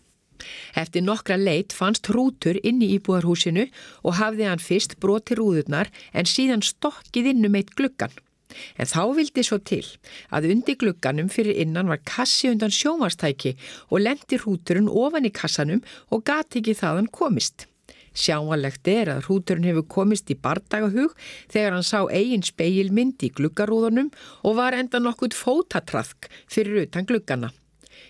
Eftir 0.75 1.05
nokkra 1.05 1.37
leit 1.39 1.75
fannst 1.75 2.09
hrútur 2.11 2.59
inn 2.63 2.81
í 2.85 2.93
íbúðarhúsinu 2.97 3.67
og 4.03 4.17
hafði 4.21 4.49
hann 4.49 4.63
fyrst 4.63 4.97
broti 5.03 5.37
rúðurnar 5.39 5.91
en 6.13 6.29
síðan 6.29 6.65
stokkið 6.65 7.33
inn 7.33 7.47
um 7.49 7.59
eitt 7.59 7.75
gluggan. 7.75 8.13
En 8.81 8.89
þá 8.89 9.01
vildi 9.13 9.43
svo 9.45 9.59
til 9.61 9.83
að 10.33 10.49
undir 10.53 10.77
glugganum 10.81 11.29
fyrir 11.29 11.59
innan 11.63 11.91
var 11.91 12.01
kassi 12.05 12.49
undan 12.49 12.73
sjómastæki 12.73 13.55
og 13.89 14.01
lendi 14.05 14.39
hrúturinn 14.41 14.89
ofan 14.89 15.27
í 15.29 15.33
kassanum 15.41 15.83
og 16.09 16.25
gati 16.25 16.63
ekki 16.63 16.77
þaðan 16.81 17.11
komist. 17.13 17.67
Sjáanlegt 18.19 18.89
er 18.89 19.13
að 19.13 19.27
hrúturinn 19.27 19.67
hefur 19.69 19.85
komist 19.95 20.31
í 20.33 20.37
bardagahug 20.41 21.13
þegar 21.51 21.77
hann 21.77 21.85
sá 21.85 22.01
eigin 22.09 22.45
speilmynd 22.45 23.21
í 23.23 23.31
gluggarúðunum 23.37 24.09
og 24.43 24.57
var 24.57 24.77
enda 24.77 25.01
nokkurt 25.03 25.37
fótatraðk 25.37 26.31
fyrir 26.49 26.87
utan 26.87 27.05
gluggana. 27.09 27.53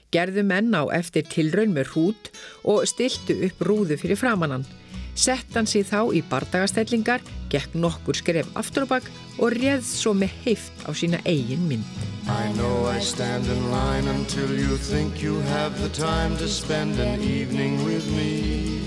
Gerðu 0.09 0.41
menn 0.41 0.73
á 0.73 0.89
eftir 0.89 1.27
tilraun 1.29 1.75
með 1.75 1.91
hrút 1.93 2.29
og 2.65 2.87
stiltu 2.89 3.35
upp 3.45 3.59
rúðu 3.61 3.97
fyrir 4.01 4.17
framannan. 4.17 4.65
Sett 5.13 5.53
hann 5.53 5.67
sig 5.67 5.83
þá 5.85 6.13
í 6.15 6.21
bardagastellingar, 6.25 7.21
gekk 7.51 7.75
nokkur 7.75 8.17
skref 8.17 8.49
aftur 8.57 8.87
og 8.87 8.93
bakk 8.93 9.09
og 9.37 9.53
réð 9.53 9.83
svo 9.85 10.15
með 10.17 10.33
heift 10.45 10.85
á 10.87 10.89
sína 10.95 11.19
eigin 11.27 11.67
mynd. 11.69 11.85
I 12.29 12.49
know 12.57 12.87
I 12.87 12.99
stand 12.99 13.45
in 13.45 13.69
line 13.69 14.07
until 14.07 14.49
you 14.49 14.77
think 14.77 15.21
you 15.21 15.41
have 15.53 15.77
the 15.81 15.89
time 15.89 16.37
to 16.37 16.47
spend 16.47 16.97
an 16.99 17.21
evening 17.21 17.83
with 17.85 18.05
me. 18.15 18.79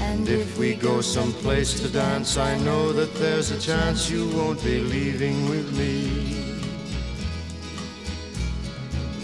And 0.00 0.28
if 0.28 0.56
we 0.58 0.74
go 0.74 1.00
someplace 1.00 1.80
to 1.80 1.88
dance, 1.88 2.38
I 2.38 2.56
know 2.64 2.92
that 2.92 3.12
there's 3.16 3.50
a 3.50 3.60
chance 3.60 4.10
you 4.10 4.28
won't 4.36 4.62
be 4.64 4.80
leaving 4.80 5.48
with 5.48 5.76
me. 5.76 6.47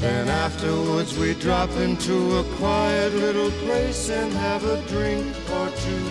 Then 0.04 0.28
afterwards 0.28 1.16
we 1.16 1.32
drop 1.32 1.70
into 1.78 2.36
a 2.36 2.44
quiet 2.58 3.14
little 3.14 3.50
place 3.64 4.10
and 4.10 4.30
have 4.34 4.62
a 4.62 4.78
drink 4.86 5.34
or 5.50 5.70
two. 5.70 6.08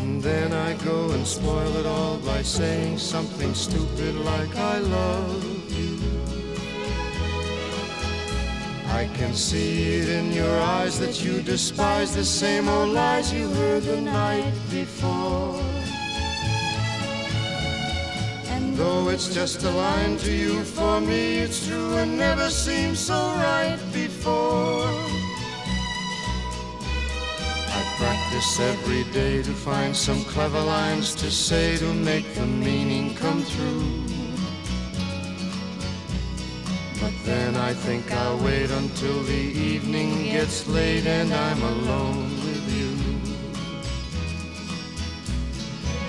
And 0.00 0.20
then 0.20 0.52
I 0.52 0.74
go 0.84 1.12
and 1.12 1.24
spoil 1.24 1.76
it 1.76 1.86
all 1.86 2.16
by 2.16 2.42
saying 2.42 2.98
something 2.98 3.54
stupid 3.54 4.16
like 4.16 4.52
I 4.56 4.78
love 4.78 5.44
you. 5.78 5.96
I 8.88 9.08
can 9.14 9.32
see 9.32 9.98
it 9.98 10.08
in 10.08 10.32
your 10.32 10.58
eyes 10.60 10.98
that 10.98 11.24
you 11.24 11.40
despise 11.40 12.16
the 12.16 12.24
same 12.24 12.68
old 12.68 12.88
lies 12.88 13.32
you 13.32 13.48
heard 13.48 13.84
the 13.84 14.00
night 14.00 14.52
before. 14.72 15.83
Though 18.74 19.08
it's 19.08 19.32
just 19.32 19.62
a 19.62 19.70
line 19.70 20.16
to 20.18 20.32
you, 20.32 20.64
for 20.64 21.00
me 21.00 21.38
it's 21.38 21.64
true 21.68 21.94
and 21.96 22.18
never 22.18 22.50
seemed 22.50 22.98
so 22.98 23.14
right 23.14 23.78
before. 23.92 24.88
I 27.78 27.80
practice 27.96 28.58
every 28.58 29.04
day 29.12 29.44
to 29.44 29.52
find 29.52 29.94
some 29.94 30.24
clever 30.24 30.60
lines 30.60 31.14
to 31.14 31.30
say 31.30 31.76
to 31.76 31.94
make 31.94 32.34
the 32.34 32.46
meaning 32.46 33.14
come 33.14 33.42
through. 33.42 33.84
But 37.00 37.14
then 37.24 37.54
I 37.54 37.74
think 37.74 38.10
I'll 38.10 38.38
wait 38.38 38.72
until 38.72 39.22
the 39.22 39.44
evening 39.72 40.24
gets 40.32 40.66
late 40.66 41.06
and 41.06 41.32
I'm 41.32 41.62
alone 41.62 42.53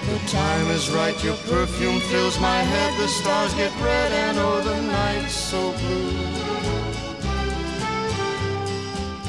The 0.05 0.19
time 0.27 0.67
is 0.69 0.91
right, 0.91 1.23
your 1.23 1.35
perfume 1.49 1.99
fills 1.99 2.39
my 2.39 2.59
head, 2.59 2.93
the 3.01 3.07
stars 3.07 3.55
get 3.55 3.71
red 3.81 4.11
and 4.11 4.37
oh 4.37 4.61
the 4.61 4.79
night's 4.83 5.33
so 5.33 5.71
blue. 5.79 6.09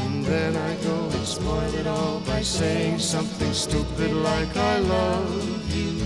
And 0.04 0.22
then 0.26 0.54
I 0.54 0.74
go 0.84 1.08
and 1.16 1.26
spoil 1.26 1.74
it 1.76 1.86
all 1.86 2.20
by 2.20 2.42
saying 2.42 2.98
something 2.98 3.54
stupid 3.54 4.12
like 4.12 4.54
I 4.54 4.78
love 4.80 5.74
you. 5.74 6.05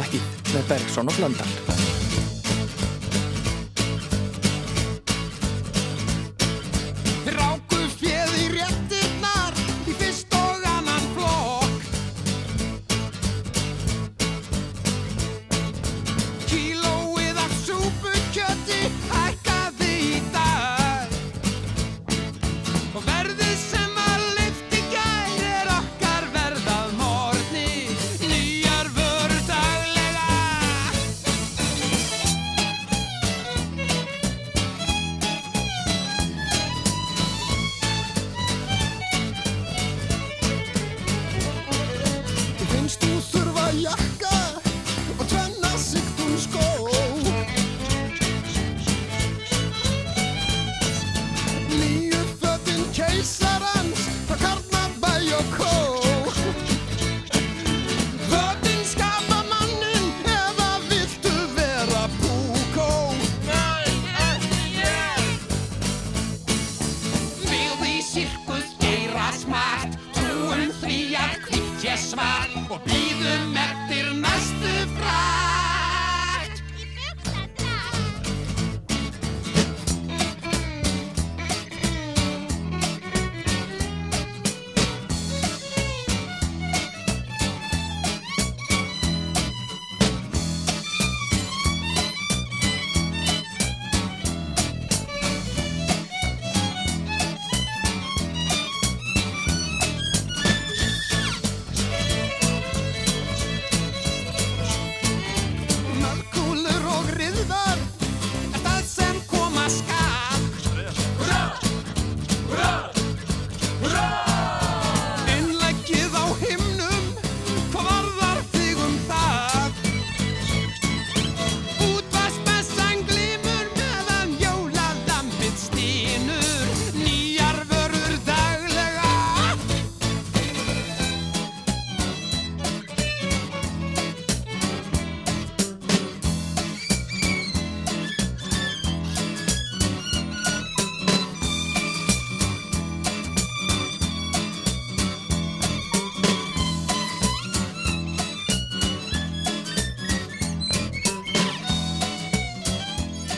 hlusta 0.00 0.08
á 0.08 0.08
tímaflækið 0.08 0.54
með 0.54 0.68
Bergson 0.68 1.08
og 1.08 1.18
Blöndal. 1.18 1.69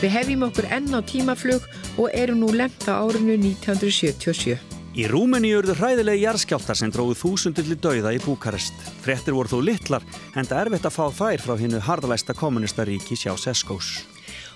Við 0.03 0.11
hefjum 0.11 0.41
okkur 0.49 0.65
enn 0.75 0.91
á 0.91 0.99
tímaflug 0.99 1.63
og 1.95 2.09
erum 2.11 2.41
nú 2.43 2.49
lengt 2.51 2.83
á 2.91 2.99
árinu 2.99 3.37
1977. 3.39 4.57
Í 4.99 5.05
Rúmeni 5.07 5.53
urðu 5.55 5.77
hræðilegi 5.77 6.25
jarðskjáltar 6.25 6.75
sem 6.75 6.91
dróðu 6.91 7.15
þúsundir 7.21 7.65
til 7.69 7.77
dauða 7.79 8.11
í 8.11 8.19
Búkarest. 8.19 8.75
Frettir 9.01 9.33
voru 9.33 9.49
þó 9.53 9.63
litlar, 9.63 10.03
en 10.35 10.43
það 10.43 10.59
er 10.59 10.71
erfitt 10.73 10.89
að 10.89 10.97
fá 10.97 11.05
þær 11.21 11.45
frá 11.45 11.55
hinnu 11.61 11.79
harðalæsta 11.87 12.35
kommunistaríki 12.35 13.15
sjá 13.15 13.31
Seskós. 13.39 14.03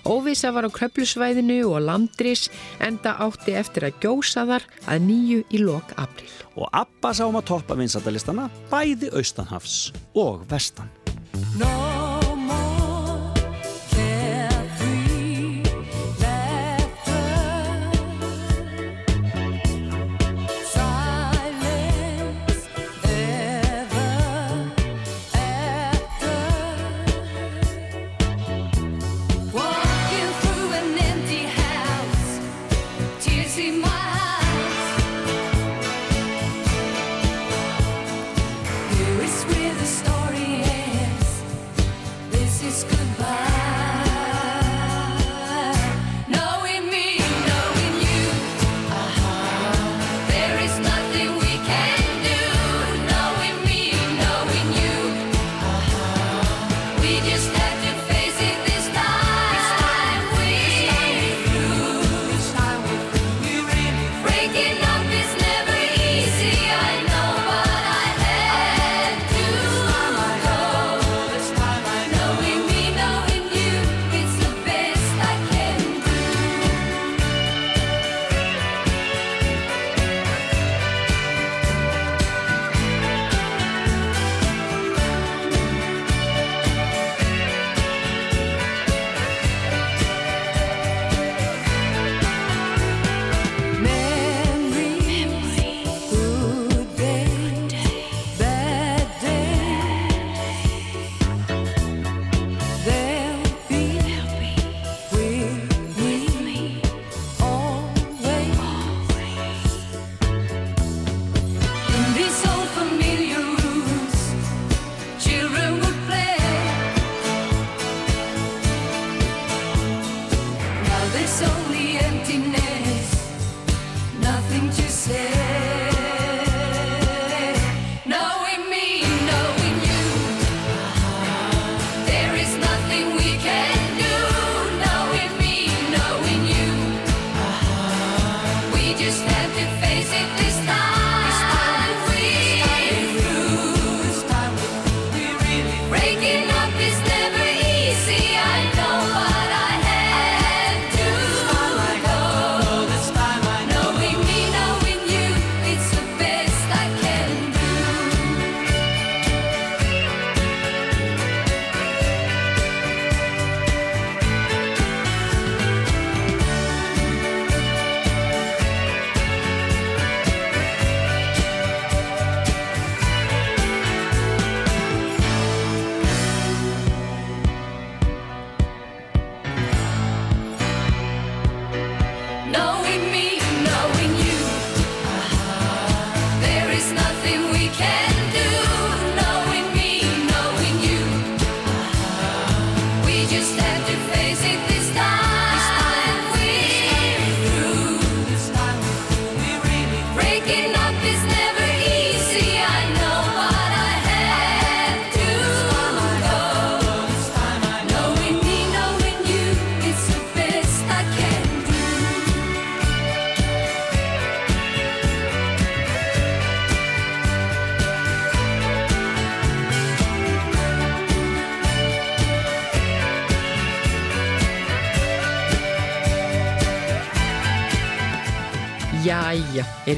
Óvisa 0.04 0.52
var 0.52 0.68
á 0.68 0.70
kröplusvæðinu 0.70 1.62
og 1.72 1.80
landris 1.88 2.50
enda 2.84 3.16
átti 3.24 3.56
eftir 3.56 3.88
að 3.88 4.04
gjósa 4.04 4.44
þar 4.52 4.68
að 4.84 5.08
nýju 5.08 5.40
í 5.48 5.62
lok 5.64 5.96
april. 5.96 6.28
Og 6.60 6.68
Abba 6.76 7.16
sáum 7.16 7.40
að 7.40 7.48
toppa 7.54 7.80
vinsaldalistana 7.80 8.50
bæði 8.68 9.14
austanhafs 9.16 9.80
og 10.12 10.44
vestan. 10.52 10.92
No 11.56 12.17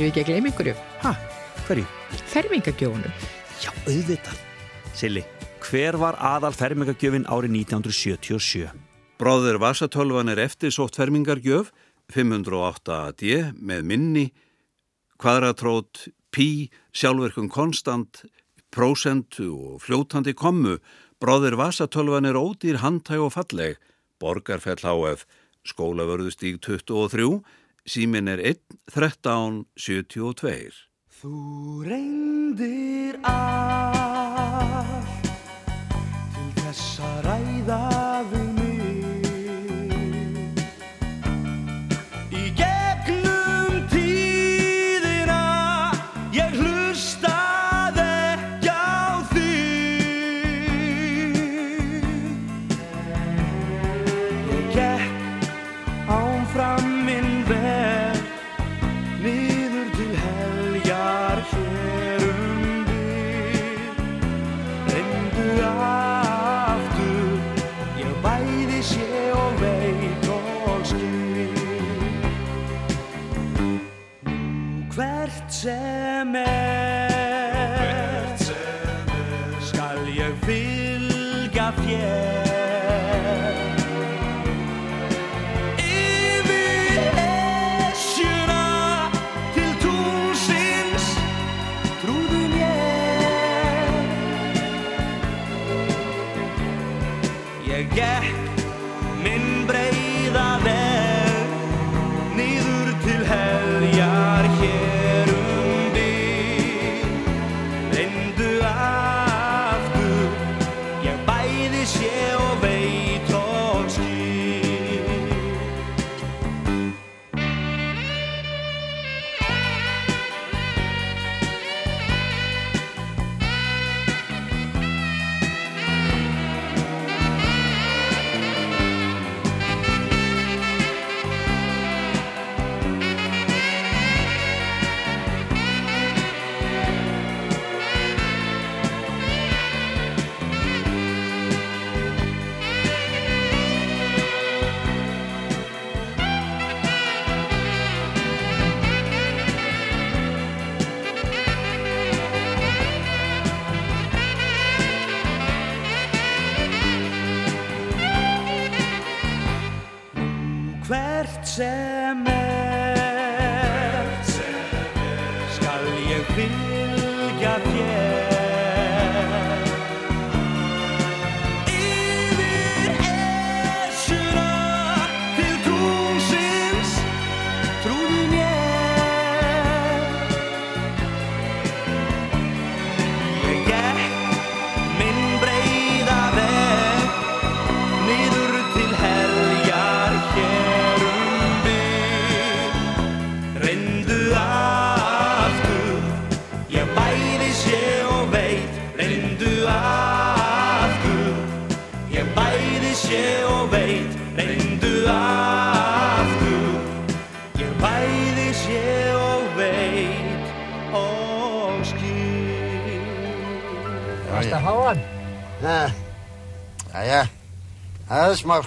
erum 0.00 0.08
við 0.08 0.14
ekki 0.14 0.22
að 0.22 0.28
gleyma 0.30 0.48
einhverju? 0.50 0.74
Hæ, 1.02 1.10
hverju? 1.66 1.86
Fermingagjónum. 2.30 3.16
Já, 3.60 3.70
auðvitað. 3.84 4.38
Silli, 4.96 5.22
hver 5.60 5.98
var 6.00 6.16
aðal 6.16 6.54
fermingagjöfin 6.56 7.26
árið 7.28 7.56
1977? 7.58 8.70
Bróður 9.20 9.58
Vasatölvan 9.60 10.32
er 10.32 10.40
eftirsótt 10.46 10.96
fermingargjöf 10.96 11.68
508 12.14 12.96
AD 12.96 13.24
með 13.60 13.84
minni, 13.90 14.24
kvadratrót, 15.20 16.06
pí, 16.32 16.70
sjálfverkun 16.96 17.50
konstant, 17.52 18.24
prósentu 18.72 19.50
og 19.52 19.84
fljótandi 19.84 20.32
kommu. 20.32 20.78
Bróður 21.20 21.58
Vasatölvan 21.60 22.24
er 22.24 22.40
ódýr 22.40 22.80
handtæg 22.80 23.20
og 23.20 23.34
falleg, 23.36 23.76
borgarfell 24.16 24.80
HF, 24.80 25.28
skólavörðustíg 25.68 26.62
23, 26.64 27.42
símin 27.87 28.29
er 28.29 28.40
1 28.43 28.61
13 28.95 29.64
72. 29.77 30.87
Þú 31.21 31.35
reyndir 31.85 33.19
allt 33.29 35.25
til 36.35 36.51
þess 36.61 37.01
að 37.05 37.19
ræða 37.29 37.83
við 38.33 38.39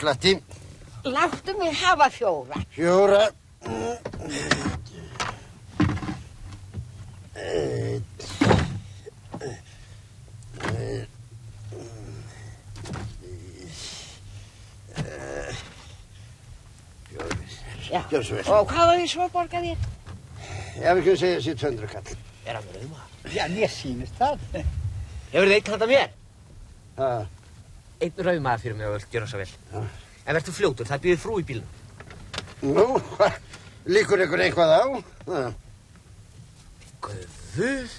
það 0.03 0.11
slatti. 0.11 0.33
Láttu 1.03 1.57
mig 1.57 1.73
hafa 1.75 2.09
fjóra. 2.09 2.55
Fjóra. 2.71 3.31
Já. 17.93 18.01
Og 18.49 18.65
hvað 18.71 18.87
var 18.89 18.97
ég 18.97 19.09
svo 19.11 19.21
að 19.27 19.33
borga 19.35 19.59
þér? 19.61 19.83
Já, 20.81 20.93
við 20.97 21.03
kunum 21.05 21.17
segja 21.21 21.35
þessi 21.37 21.53
200 21.61 21.89
kall. 21.91 22.15
Er 22.47 22.57
hann 22.57 22.65
með 22.65 22.79
rauma? 22.81 23.03
Já, 23.29 23.43
mér 23.53 23.69
sýnist 23.69 24.17
það. 24.17 24.41
Hefur 25.33 25.45
þið 25.51 25.55
eitt 25.59 25.69
handa 25.73 25.89
mér? 25.91 26.15
Ha. 26.97 27.09
Einn 28.03 28.25
raumaða 28.27 28.61
fyrir 28.61 28.77
mig 28.77 28.89
og 28.89 28.97
vilt 28.97 29.11
gera 29.13 29.29
svo 29.29 29.39
vel. 29.39 29.49
En 30.23 30.37
verður 30.37 30.57
fljótur, 30.57 30.87
það 30.89 31.03
býður 31.05 31.21
frú 31.23 31.39
í 31.39 31.47
bílnum. 31.47 31.79
Nú, 32.63 32.85
hva, 33.15 33.29
líkur 33.91 34.23
ykkur 34.23 34.43
eitthvað 34.43 34.73
á? 34.75 34.83
Ha. 35.29 35.41
Guð, 37.03 37.95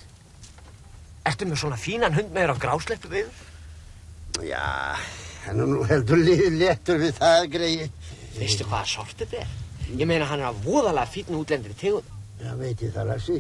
ertu 1.29 1.49
með 1.49 1.61
svona 1.61 1.81
fínan 1.81 2.17
hund 2.17 2.33
með 2.33 2.47
þér 2.47 2.55
á 2.57 2.63
grásleppu 2.63 3.13
við? 3.13 3.43
Já, 4.45 4.65
er 5.47 5.59
nú 5.59 5.85
heldur 5.89 6.21
lið 6.21 6.47
léttur 6.59 7.01
við 7.03 7.19
það 7.21 7.49
greið. 7.53 8.15
Veistu 8.39 8.67
hvaða 8.67 8.89
sort 8.91 9.21
þetta 9.21 9.45
er? 9.45 9.53
Ég 9.93 10.09
meina 10.09 10.27
hann 10.27 10.41
er 10.43 10.49
að 10.49 10.63
voðalega 10.65 11.13
fítna 11.13 11.39
útlendri 11.39 11.77
tegund. 11.79 12.09
Já, 12.41 12.55
veit 12.59 12.81
ég 12.83 12.95
það, 12.95 13.11
Laxi. 13.13 13.37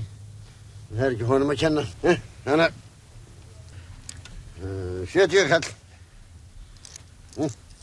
Það 0.90 1.06
er 1.06 1.16
ekki 1.16 1.28
honum 1.28 1.54
að 1.54 1.62
kenna. 1.64 1.86
Þannig 2.44 2.66
að... 2.66 2.82
Uh, 4.64 5.00
70 5.10 5.48
kall. 5.50 5.72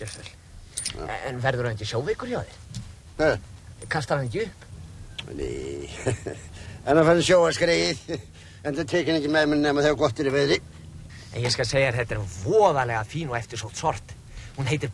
Mm. 0.02 0.08
Gjör 0.08 0.08
svo 0.08 0.22
vel. 0.22 1.10
En 1.28 1.42
verður 1.42 1.68
hann 1.70 1.78
ekki 1.78 1.88
sjóveikur 1.88 2.30
hjá 2.32 2.42
þér? 2.42 2.84
Hvað? 3.18 3.50
Kastar 3.92 4.18
hann 4.18 4.30
ekki 4.30 4.46
upp? 4.48 4.64
Nei, 5.38 5.90
en 6.90 6.98
að 6.98 7.08
fann 7.08 7.22
sjóa 7.26 7.52
skreið. 7.56 8.02
En 8.66 8.78
það 8.78 8.90
tekin 8.90 9.18
ekki 9.18 9.30
með 9.32 9.52
mér 9.52 9.62
nema 9.62 9.84
þegar 9.86 10.00
gott 10.02 10.20
er 10.22 10.30
í 10.30 10.34
veðri. 10.34 10.58
En 11.32 11.46
ég 11.46 11.54
skal 11.54 11.66
segja 11.66 11.92
þér, 11.92 12.00
þetta 12.02 12.18
er 12.18 12.34
voðalega 12.44 13.06
fín 13.08 13.32
og 13.32 13.38
eftirsótt 13.40 13.78
sort. 13.80 14.16
Hún 14.58 14.68
heitir. 14.70 14.92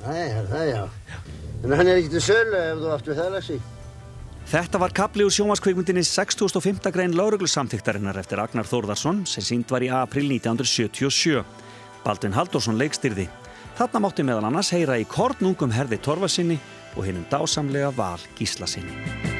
Það 0.00 0.16
er 0.16 0.48
það, 0.48 0.64
já. 0.70 0.82
En 1.60 1.76
hann 1.76 1.90
er 1.92 2.00
ekki 2.00 2.14
til 2.16 2.24
sölu 2.24 2.56
ef 2.56 2.80
þú 2.80 2.90
áttu 2.96 3.16
það, 3.16 3.34
Laxi. 3.36 3.60
Þetta 4.50 4.80
var 4.82 4.94
kapli 4.96 5.22
úr 5.22 5.34
sjónvaskveikmyndinni 5.34 6.02
6005. 6.08 6.88
grein 6.90 7.12
lauruglusamþyktarinnar 7.14 8.18
eftir 8.18 8.40
Agnar 8.42 8.66
Þórðarsson 8.66 9.22
sem 9.28 9.44
sínd 9.46 9.70
var 9.70 9.84
í 9.84 9.90
april 9.94 10.26
1977. 10.32 11.44
Baldvin 12.04 12.36
Halldórsson 12.36 12.78
leikstyrði. 12.80 13.28
Þarna 13.78 14.04
mátti 14.04 14.26
meðal 14.26 14.48
annars 14.50 14.72
heyra 14.74 14.98
í 15.00 15.08
kornungum 15.08 15.72
herði 15.74 16.00
Torfasinni 16.04 16.60
og 16.96 17.06
hinnum 17.06 17.28
dásamlega 17.32 17.92
Val 17.96 18.18
Gíslasinni. 18.38 19.39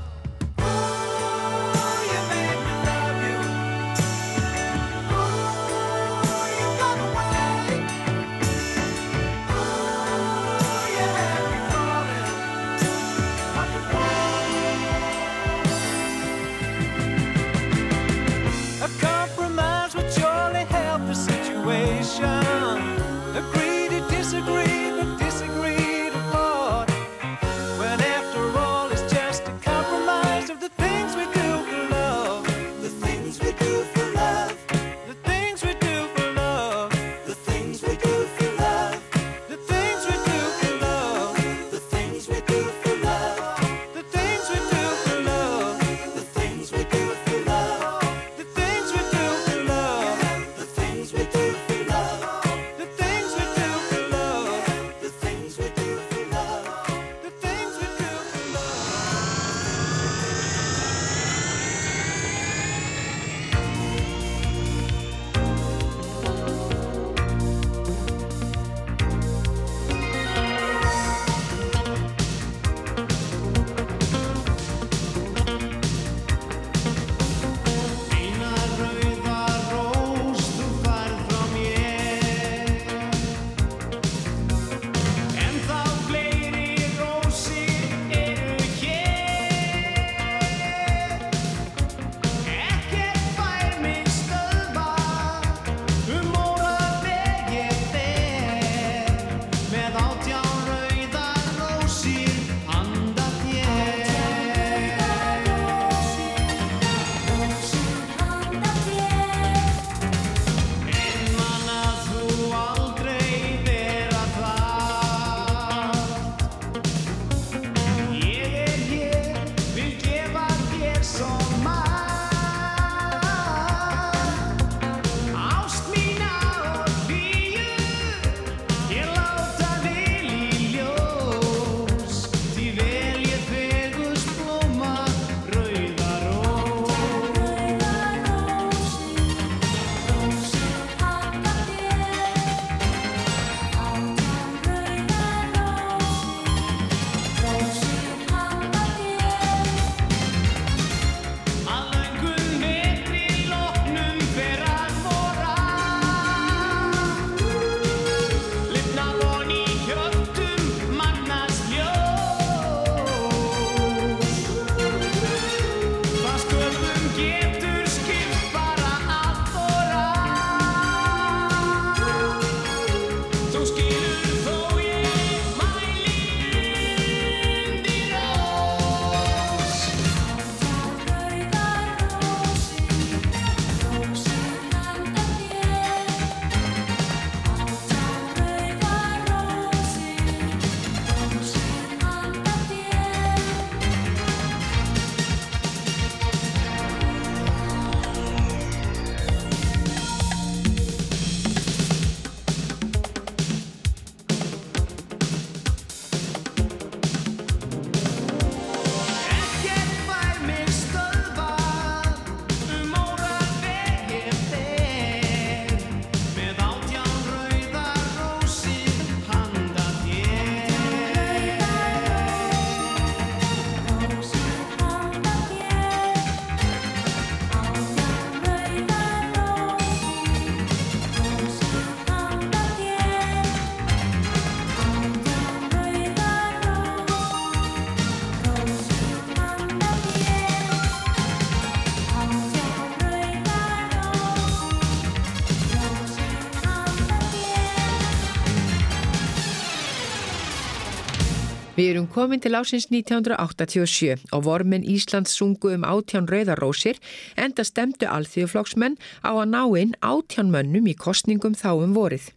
Við 251.81 251.95
erum 251.95 252.05
komin 252.13 252.37
til 252.37 252.53
ásins 252.53 252.91
1987 252.93 254.27
og 254.37 254.43
vorminn 254.45 254.83
Íslands 254.85 255.31
sungu 255.33 255.71
um 255.73 255.81
átján 255.81 256.27
rauðarósir 256.29 256.99
enda 257.41 257.65
stemdu 257.65 258.05
alþjóðflokksmenn 258.05 258.99
á 259.25 259.31
að 259.33 259.49
ná 259.49 259.63
inn 259.81 259.95
átján 260.05 260.53
mönnum 260.53 260.91
í 260.91 260.93
kostningum 260.93 261.57
þá 261.57 261.71
um 261.79 261.97
vorið. 261.97 262.29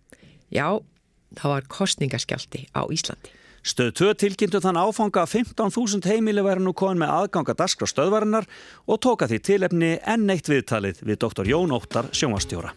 Já, 0.48 0.80
það 1.36 1.54
var 1.58 1.68
kostningaskjaldi 1.76 2.64
á 2.72 2.88
Íslandi. 2.88 3.36
Stöð 3.60 3.92
2 4.00 4.16
tilkynntu 4.24 4.64
þann 4.64 4.80
áfanga 4.80 5.26
að 5.26 5.36
15.000 5.44 6.08
heimili 6.08 6.40
væri 6.40 6.64
nú 6.64 6.72
komin 6.72 7.04
með 7.04 7.16
aðganga 7.18 7.60
daskra 7.60 7.90
stöðvarinnar 7.90 8.48
og 8.88 9.04
tóka 9.04 9.28
því 9.28 9.44
tilefni 9.44 9.96
enn 10.08 10.24
eitt 10.32 10.48
viðtalið 10.48 11.04
við 11.04 11.20
doktor 11.20 11.44
Jón 11.44 11.76
Óttar 11.76 12.08
sjónvastjóra. 12.16 12.72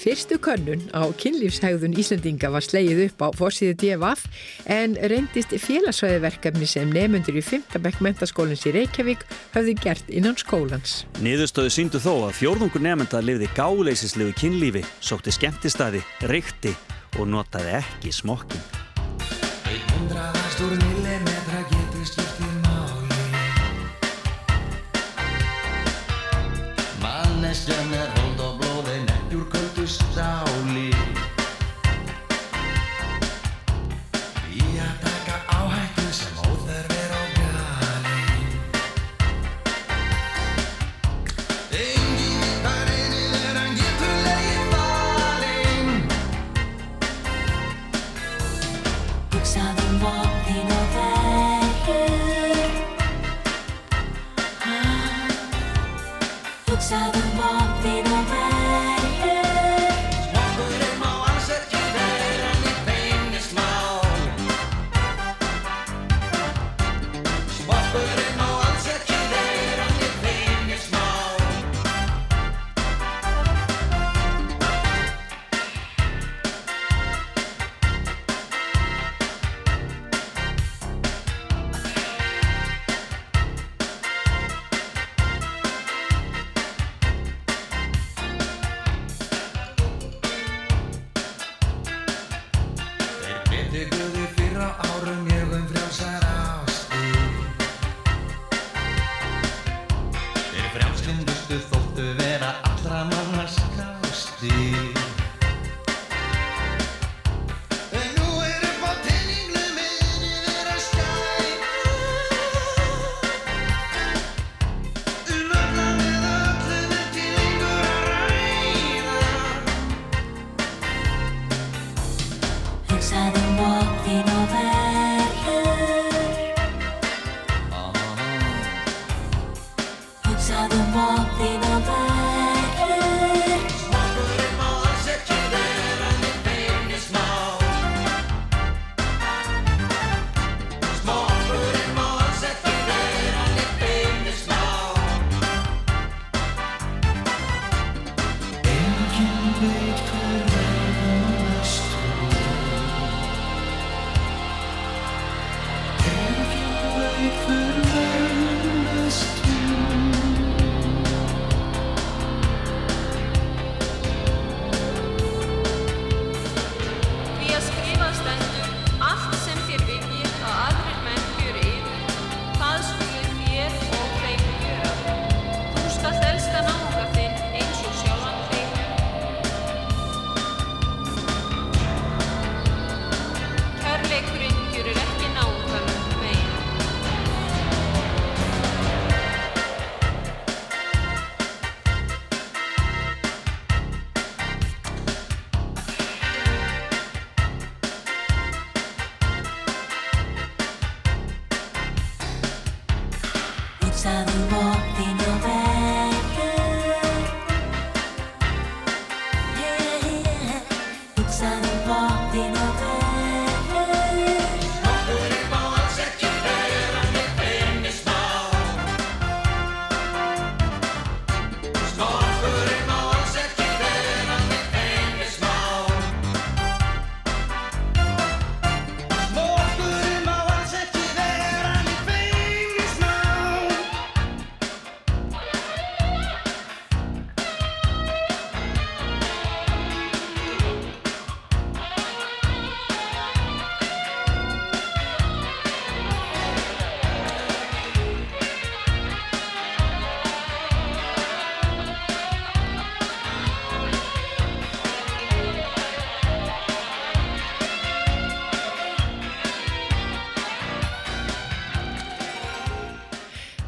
Fyrstu 0.00 0.38
könnun 0.40 0.86
á 0.96 1.04
kynlífshægðun 1.20 1.92
Íslandinga 2.00 2.48
var 2.54 2.64
sleið 2.64 3.02
upp 3.04 3.20
á 3.20 3.28
fórsíðu 3.36 3.74
DFF 3.82 4.22
en 4.64 4.94
reyndist 5.12 5.52
félagsvæðiverkefni 5.60 6.68
sem 6.68 6.88
nefnundur 6.94 7.36
í 7.36 7.42
5. 7.44 7.76
bekk 7.84 8.00
mentaskólins 8.06 8.64
í 8.64 8.72
Reykjavík 8.78 9.26
hafði 9.52 9.76
gert 9.82 10.08
innan 10.08 10.40
skólans. 10.40 11.02
Niðurstöðu 11.20 11.74
síndu 11.76 12.00
þó 12.00 12.30
að 12.30 12.38
fjórðungur 12.40 12.86
nefnda 12.86 13.20
lifði 13.20 13.50
gáleysislegu 13.58 14.32
kynlífi, 14.40 14.86
sótti 15.04 15.36
skemmtistæði, 15.36 16.00
reykti 16.32 16.72
og 17.20 17.28
notaði 17.28 17.76
ekki 17.82 18.14
smokking. 18.22 18.64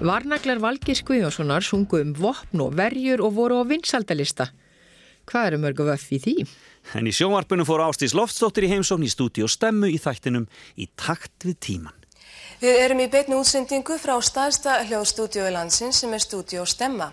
Varnaglar 0.03 0.59
Valgir 0.59 0.96
Skvíðjónssonar 0.98 1.62
sungu 1.62 2.00
um 2.03 2.11
vopn 2.18 2.64
og 2.64 2.74
verjur 2.74 3.20
og 3.22 3.36
voru 3.36 3.61
á 3.62 3.64
vinsaldalista. 3.70 4.48
Hvað 5.30 5.46
eru 5.53 5.61
mörgu 5.62 5.86
vöff 5.86 6.09
í 6.11 6.18
því? 6.18 6.34
En 6.98 7.07
í 7.07 7.12
sjónvarpunum 7.14 7.68
fór 7.68 7.84
Ástís 7.84 8.16
Loftsdóttir 8.18 8.66
í 8.66 8.72
heimsókn 8.72 9.07
í 9.07 9.11
stúdíu 9.12 9.46
stemmu 9.46 9.86
í 9.86 10.00
þættinum 10.03 10.48
í 10.74 10.88
takt 10.98 11.46
við 11.46 11.59
tíman. 11.68 11.94
Við 12.59 12.80
erum 12.82 13.03
í 13.05 13.09
beitni 13.12 13.38
útsendingu 13.38 13.94
frá 14.03 14.16
staðsta 14.18 14.80
hljóðstúdíu 14.88 15.46
í 15.46 15.55
landsins 15.55 16.03
sem 16.03 16.11
er 16.14 16.22
stúdíu 16.24 16.66
Stemma. 16.66 17.12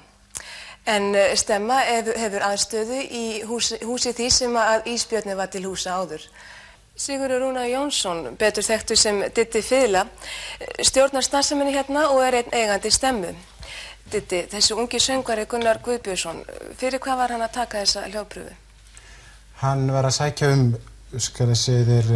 En 0.89 1.13
eh, 1.13 1.35
Stemma 1.37 1.83
hefur 1.85 2.45
aðstöðu 2.47 3.03
í 3.05 3.25
húsi, 3.45 3.77
húsi 3.85 4.15
því 4.17 4.31
sem 4.33 4.57
að 4.57 4.89
Ísbjörni 4.95 5.37
var 5.37 5.53
til 5.53 5.67
húsa 5.69 5.99
áður. 6.01 6.25
Sigurður 6.99 7.45
Rúna 7.45 7.61
Jónsson, 7.69 8.25
betur 8.35 8.65
þekktu 8.65 8.95
sem 8.99 9.21
Ditti 9.35 9.61
Fyðla, 9.63 10.01
stjórnar 10.83 11.23
starfseminni 11.23 11.71
hérna 11.71 12.09
og 12.11 12.19
er 12.25 12.41
einn 12.41 12.51
eigandi 12.51 12.91
Stemmu. 12.91 13.29
Ditti, 14.11 14.41
þessi 14.51 14.75
ungi 14.75 14.99
söngvari 14.99 15.45
Gunnar 15.47 15.79
Guðbjörnsson, 15.85 16.41
fyrir 16.75 16.99
hvað 16.99 17.21
var 17.21 17.33
hann 17.35 17.45
að 17.45 17.53
taka 17.55 17.85
þessa 17.85 18.03
hljóðpröfu? 18.09 18.57
Hann 19.61 19.85
var 19.95 20.09
að 20.09 20.17
sækja 20.17 20.51
um, 20.57 20.65
skal 21.15 21.47
ég 21.53 21.61
segja 21.61 21.87
þér, 21.87 22.11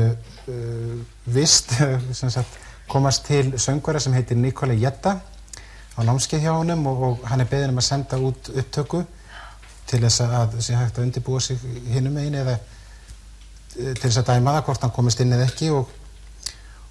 uh, 0.51 0.99
vist, 1.37 1.71
sagt, 2.35 2.59
komast 2.91 3.23
til 3.29 3.53
söngvara 3.55 4.03
sem 4.03 4.19
heitir 4.19 4.41
Nikola 4.41 4.75
Jetta 4.75 5.15
á 5.95 5.99
námskeið 6.03 6.43
hjá 6.43 6.57
honum 6.57 6.83
og, 6.91 7.07
og 7.07 7.25
hann 7.31 7.39
er 7.39 7.47
beðin 7.47 7.71
um 7.71 7.79
að 7.79 7.87
senda 7.87 8.19
út 8.19 8.51
upptöku 8.51 9.05
til 9.87 10.03
þess 10.03 10.27
að 10.27 10.59
sé 10.59 10.75
hægt 10.75 10.99
að 10.99 11.07
undirbúa 11.07 11.39
sig 11.39 11.63
hinnum 11.93 12.19
einu 12.19 12.43
eða 12.43 12.59
til 13.73 13.99
þess 14.01 14.21
að 14.21 14.29
dæma 14.31 14.55
það 14.57 14.65
hvort 14.67 14.85
hann 14.85 14.95
komist 14.95 15.23
inn 15.23 15.33
eða 15.35 15.47
ekki 15.49 15.71
og, 15.73 15.89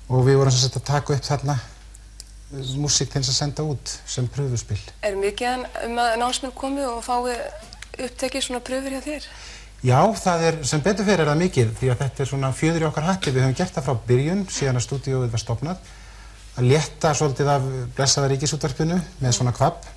og 0.08 0.26
við 0.26 0.40
vorum 0.40 0.58
að 0.58 0.80
taka 0.86 1.16
upp 1.16 1.26
þarna 1.28 1.56
eh, 1.58 2.74
músík 2.82 3.12
til 3.12 3.22
þess 3.22 3.32
að 3.34 3.38
senda 3.38 3.66
út 3.66 3.96
sem 4.06 4.28
pröfuspil. 4.32 4.80
Er 5.02 5.18
mikið 5.20 5.66
um 5.86 5.98
að 6.02 6.18
námsmenn 6.22 6.54
komi 6.58 6.84
og 6.86 7.02
fái 7.06 7.38
upptekið 8.02 8.46
svona 8.46 8.62
pröfur 8.64 8.96
hjá 8.96 9.02
þér? 9.04 9.26
Já, 9.82 9.98
það 10.14 10.44
er, 10.46 10.60
sem 10.70 10.82
betur 10.82 11.06
fyrir 11.08 11.24
er 11.24 11.32
það 11.32 11.40
mikið 11.40 11.72
því 11.80 11.88
að 11.90 12.04
þetta 12.04 12.22
er 12.22 12.28
svona 12.30 12.52
fjöður 12.54 12.84
í 12.84 12.86
okkar 12.86 13.08
hætti. 13.08 13.32
Við 13.34 13.42
höfum 13.42 13.56
gert 13.58 13.74
það 13.74 13.88
frá 13.88 14.04
byrjun 14.06 14.44
síðan 14.54 14.78
að 14.78 14.84
stúdíóið 14.86 15.32
var 15.32 15.42
stopnað 15.42 15.90
að 16.52 16.68
létta 16.68 17.10
svolítið 17.16 17.50
af 17.50 17.66
blessaða 17.96 18.30
ríkisútvarpinu 18.30 18.98
með 19.22 19.34
svona 19.34 19.54
kvapp 19.56 19.88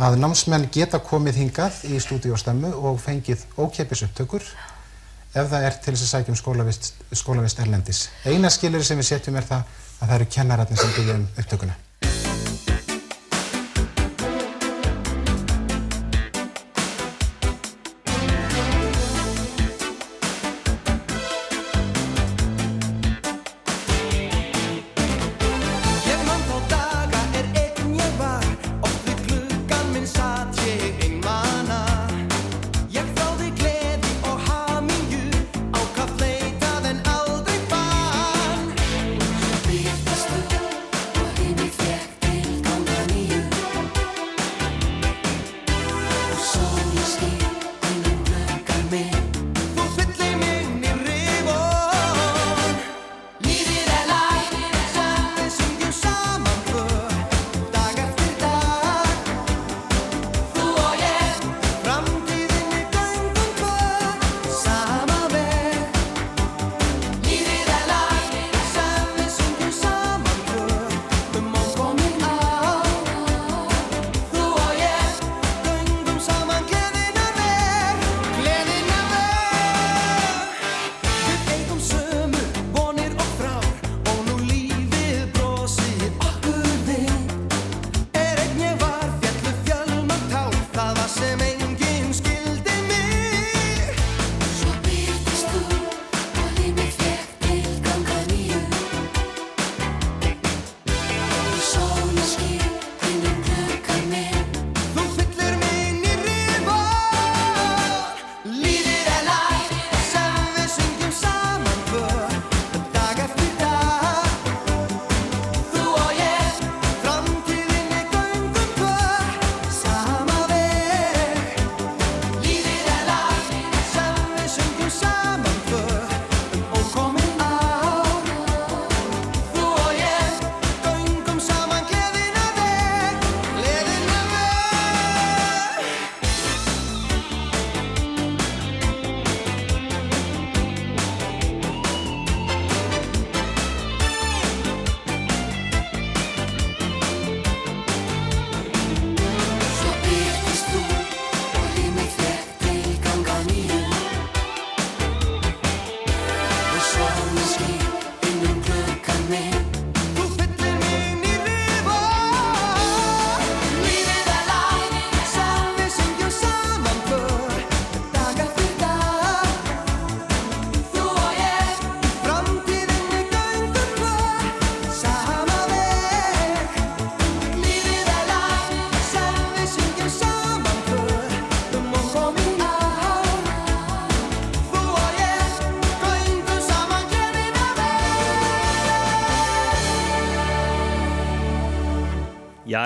að 0.00 0.16
námsmenn 0.22 0.68
geta 0.72 1.02
komið 1.04 1.40
hingað 1.42 1.82
í 1.90 1.98
stúdíóstemmu 2.00 2.70
og 2.72 3.00
fengið 3.02 3.42
ókeipis 3.58 4.04
upptökur 4.06 4.46
ef 5.32 5.48
það 5.48 5.68
er 5.68 5.78
til 5.84 5.94
þess 5.94 6.04
að 6.06 6.12
sækja 6.12 6.34
um 6.34 6.40
skólavist, 6.40 6.90
skólavist 7.16 7.62
erlendis. 7.64 8.02
Eina 8.28 8.50
skilir 8.52 8.84
sem 8.84 9.00
við 9.00 9.08
setjum 9.14 9.40
er 9.40 9.48
það 9.48 9.64
að 10.02 10.06
það 10.06 10.14
eru 10.18 10.28
kennararnir 10.36 10.82
sem 10.82 10.94
byrja 10.98 11.18
um 11.20 11.26
upptökuna. 11.38 11.78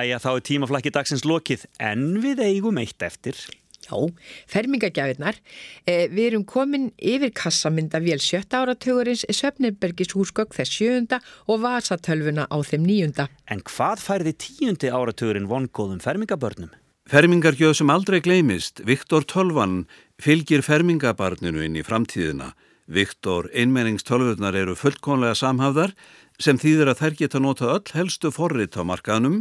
Jæja, 0.07 0.21
þá 0.23 0.33
er 0.37 0.43
tímaflakki 0.47 0.91
dagsins 0.95 1.25
lokið 1.27 1.65
en 1.83 2.03
við 2.23 2.39
eigum 2.45 2.77
eitt 2.79 3.03
eftir. 3.03 3.35
Já, 3.83 3.97
fermingagjafirnar. 4.51 5.39
Eh, 5.83 6.07
við 6.13 6.29
erum 6.29 6.45
komin 6.47 6.93
yfir 6.95 7.33
kassamynda 7.35 7.99
vél 8.03 8.21
sjötta 8.23 8.61
áratugurins 8.63 9.25
Söfnirbergis 9.27 10.15
húsgögg 10.15 10.55
þess 10.55 10.79
sjöunda 10.79 11.19
og 11.51 11.65
vasatölvuna 11.65 12.47
á 12.47 12.57
þeim 12.63 12.87
níunda. 12.87 13.27
En 13.51 13.65
hvað 13.67 14.05
færði 14.05 14.37
tíundi 14.47 14.93
áratugurinn 14.95 15.51
vongóðum 15.51 15.99
fermingabörnum? 15.99 16.71
Fermingargjöð 17.11 17.75
sem 17.81 17.91
aldrei 17.91 18.21
gleymist, 18.23 18.85
Viktor 18.87 19.27
Tölvan, 19.27 19.89
fylgir 20.23 20.63
fermingabarninu 20.63 21.67
inn 21.67 21.79
í 21.79 21.87
framtíðina. 21.87 22.53
Viktor 22.87 23.51
einmenningstölvurnar 23.51 24.55
eru 24.55 24.79
fullkonlega 24.79 25.35
samhafðar 25.35 25.95
sem 26.39 26.59
þýðir 26.59 26.93
að 26.93 27.01
þær 27.01 27.15
geta 27.19 27.43
nota 27.43 27.71
öll 27.75 27.95
helstu 27.97 28.31
forrit 28.31 28.79
á 28.79 28.87
markaðnum, 28.87 29.41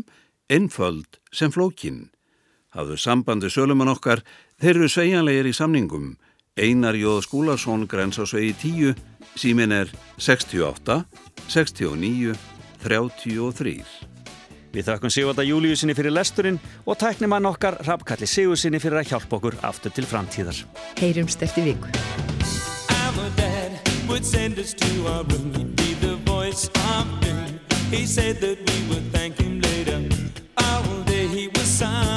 einföld 0.50 1.20
sem 1.34 1.52
flókin. 1.52 2.10
Hafðu 2.76 2.98
sambandi 3.00 3.50
sölumann 3.50 3.94
okkar, 3.94 4.22
þeir 4.60 4.82
eru 4.82 4.90
segjanlegar 4.92 5.48
í 5.48 5.54
samningum. 5.56 6.16
Einar 6.56 6.96
Jóð 6.96 7.22
Skúlarsson 7.26 7.86
grensa 7.88 8.26
svo 8.28 8.40
í 8.40 8.54
tíu, 8.56 8.94
símin 9.36 9.74
er 9.76 9.92
68, 10.20 11.02
69, 11.52 12.36
33. 12.84 13.80
Við 14.76 14.88
þakkum 14.90 15.12
Sigvalda 15.12 15.44
Júliusinni 15.48 15.96
fyrir 15.96 16.12
lesturinn 16.12 16.60
og 16.84 16.98
tæknum 17.00 17.36
hann 17.36 17.48
okkar 17.48 17.78
Rappkalli 17.88 18.28
Sigursinni 18.28 18.82
fyrir 18.84 19.00
að 19.00 19.14
hjálpa 19.14 19.38
okkur 19.38 19.56
aftur 19.64 19.94
til 19.96 20.08
framtíðar. 20.08 20.60
Heyrumst 21.00 21.44
eftir 21.44 21.72
viku. 21.72 21.92
He 27.92 28.06
said 28.06 28.42
that 28.42 28.58
we 28.58 28.90
would 28.90 29.14
thank 29.14 29.40
him 29.40 29.62
later. 29.62 29.75
sun. 31.76 32.15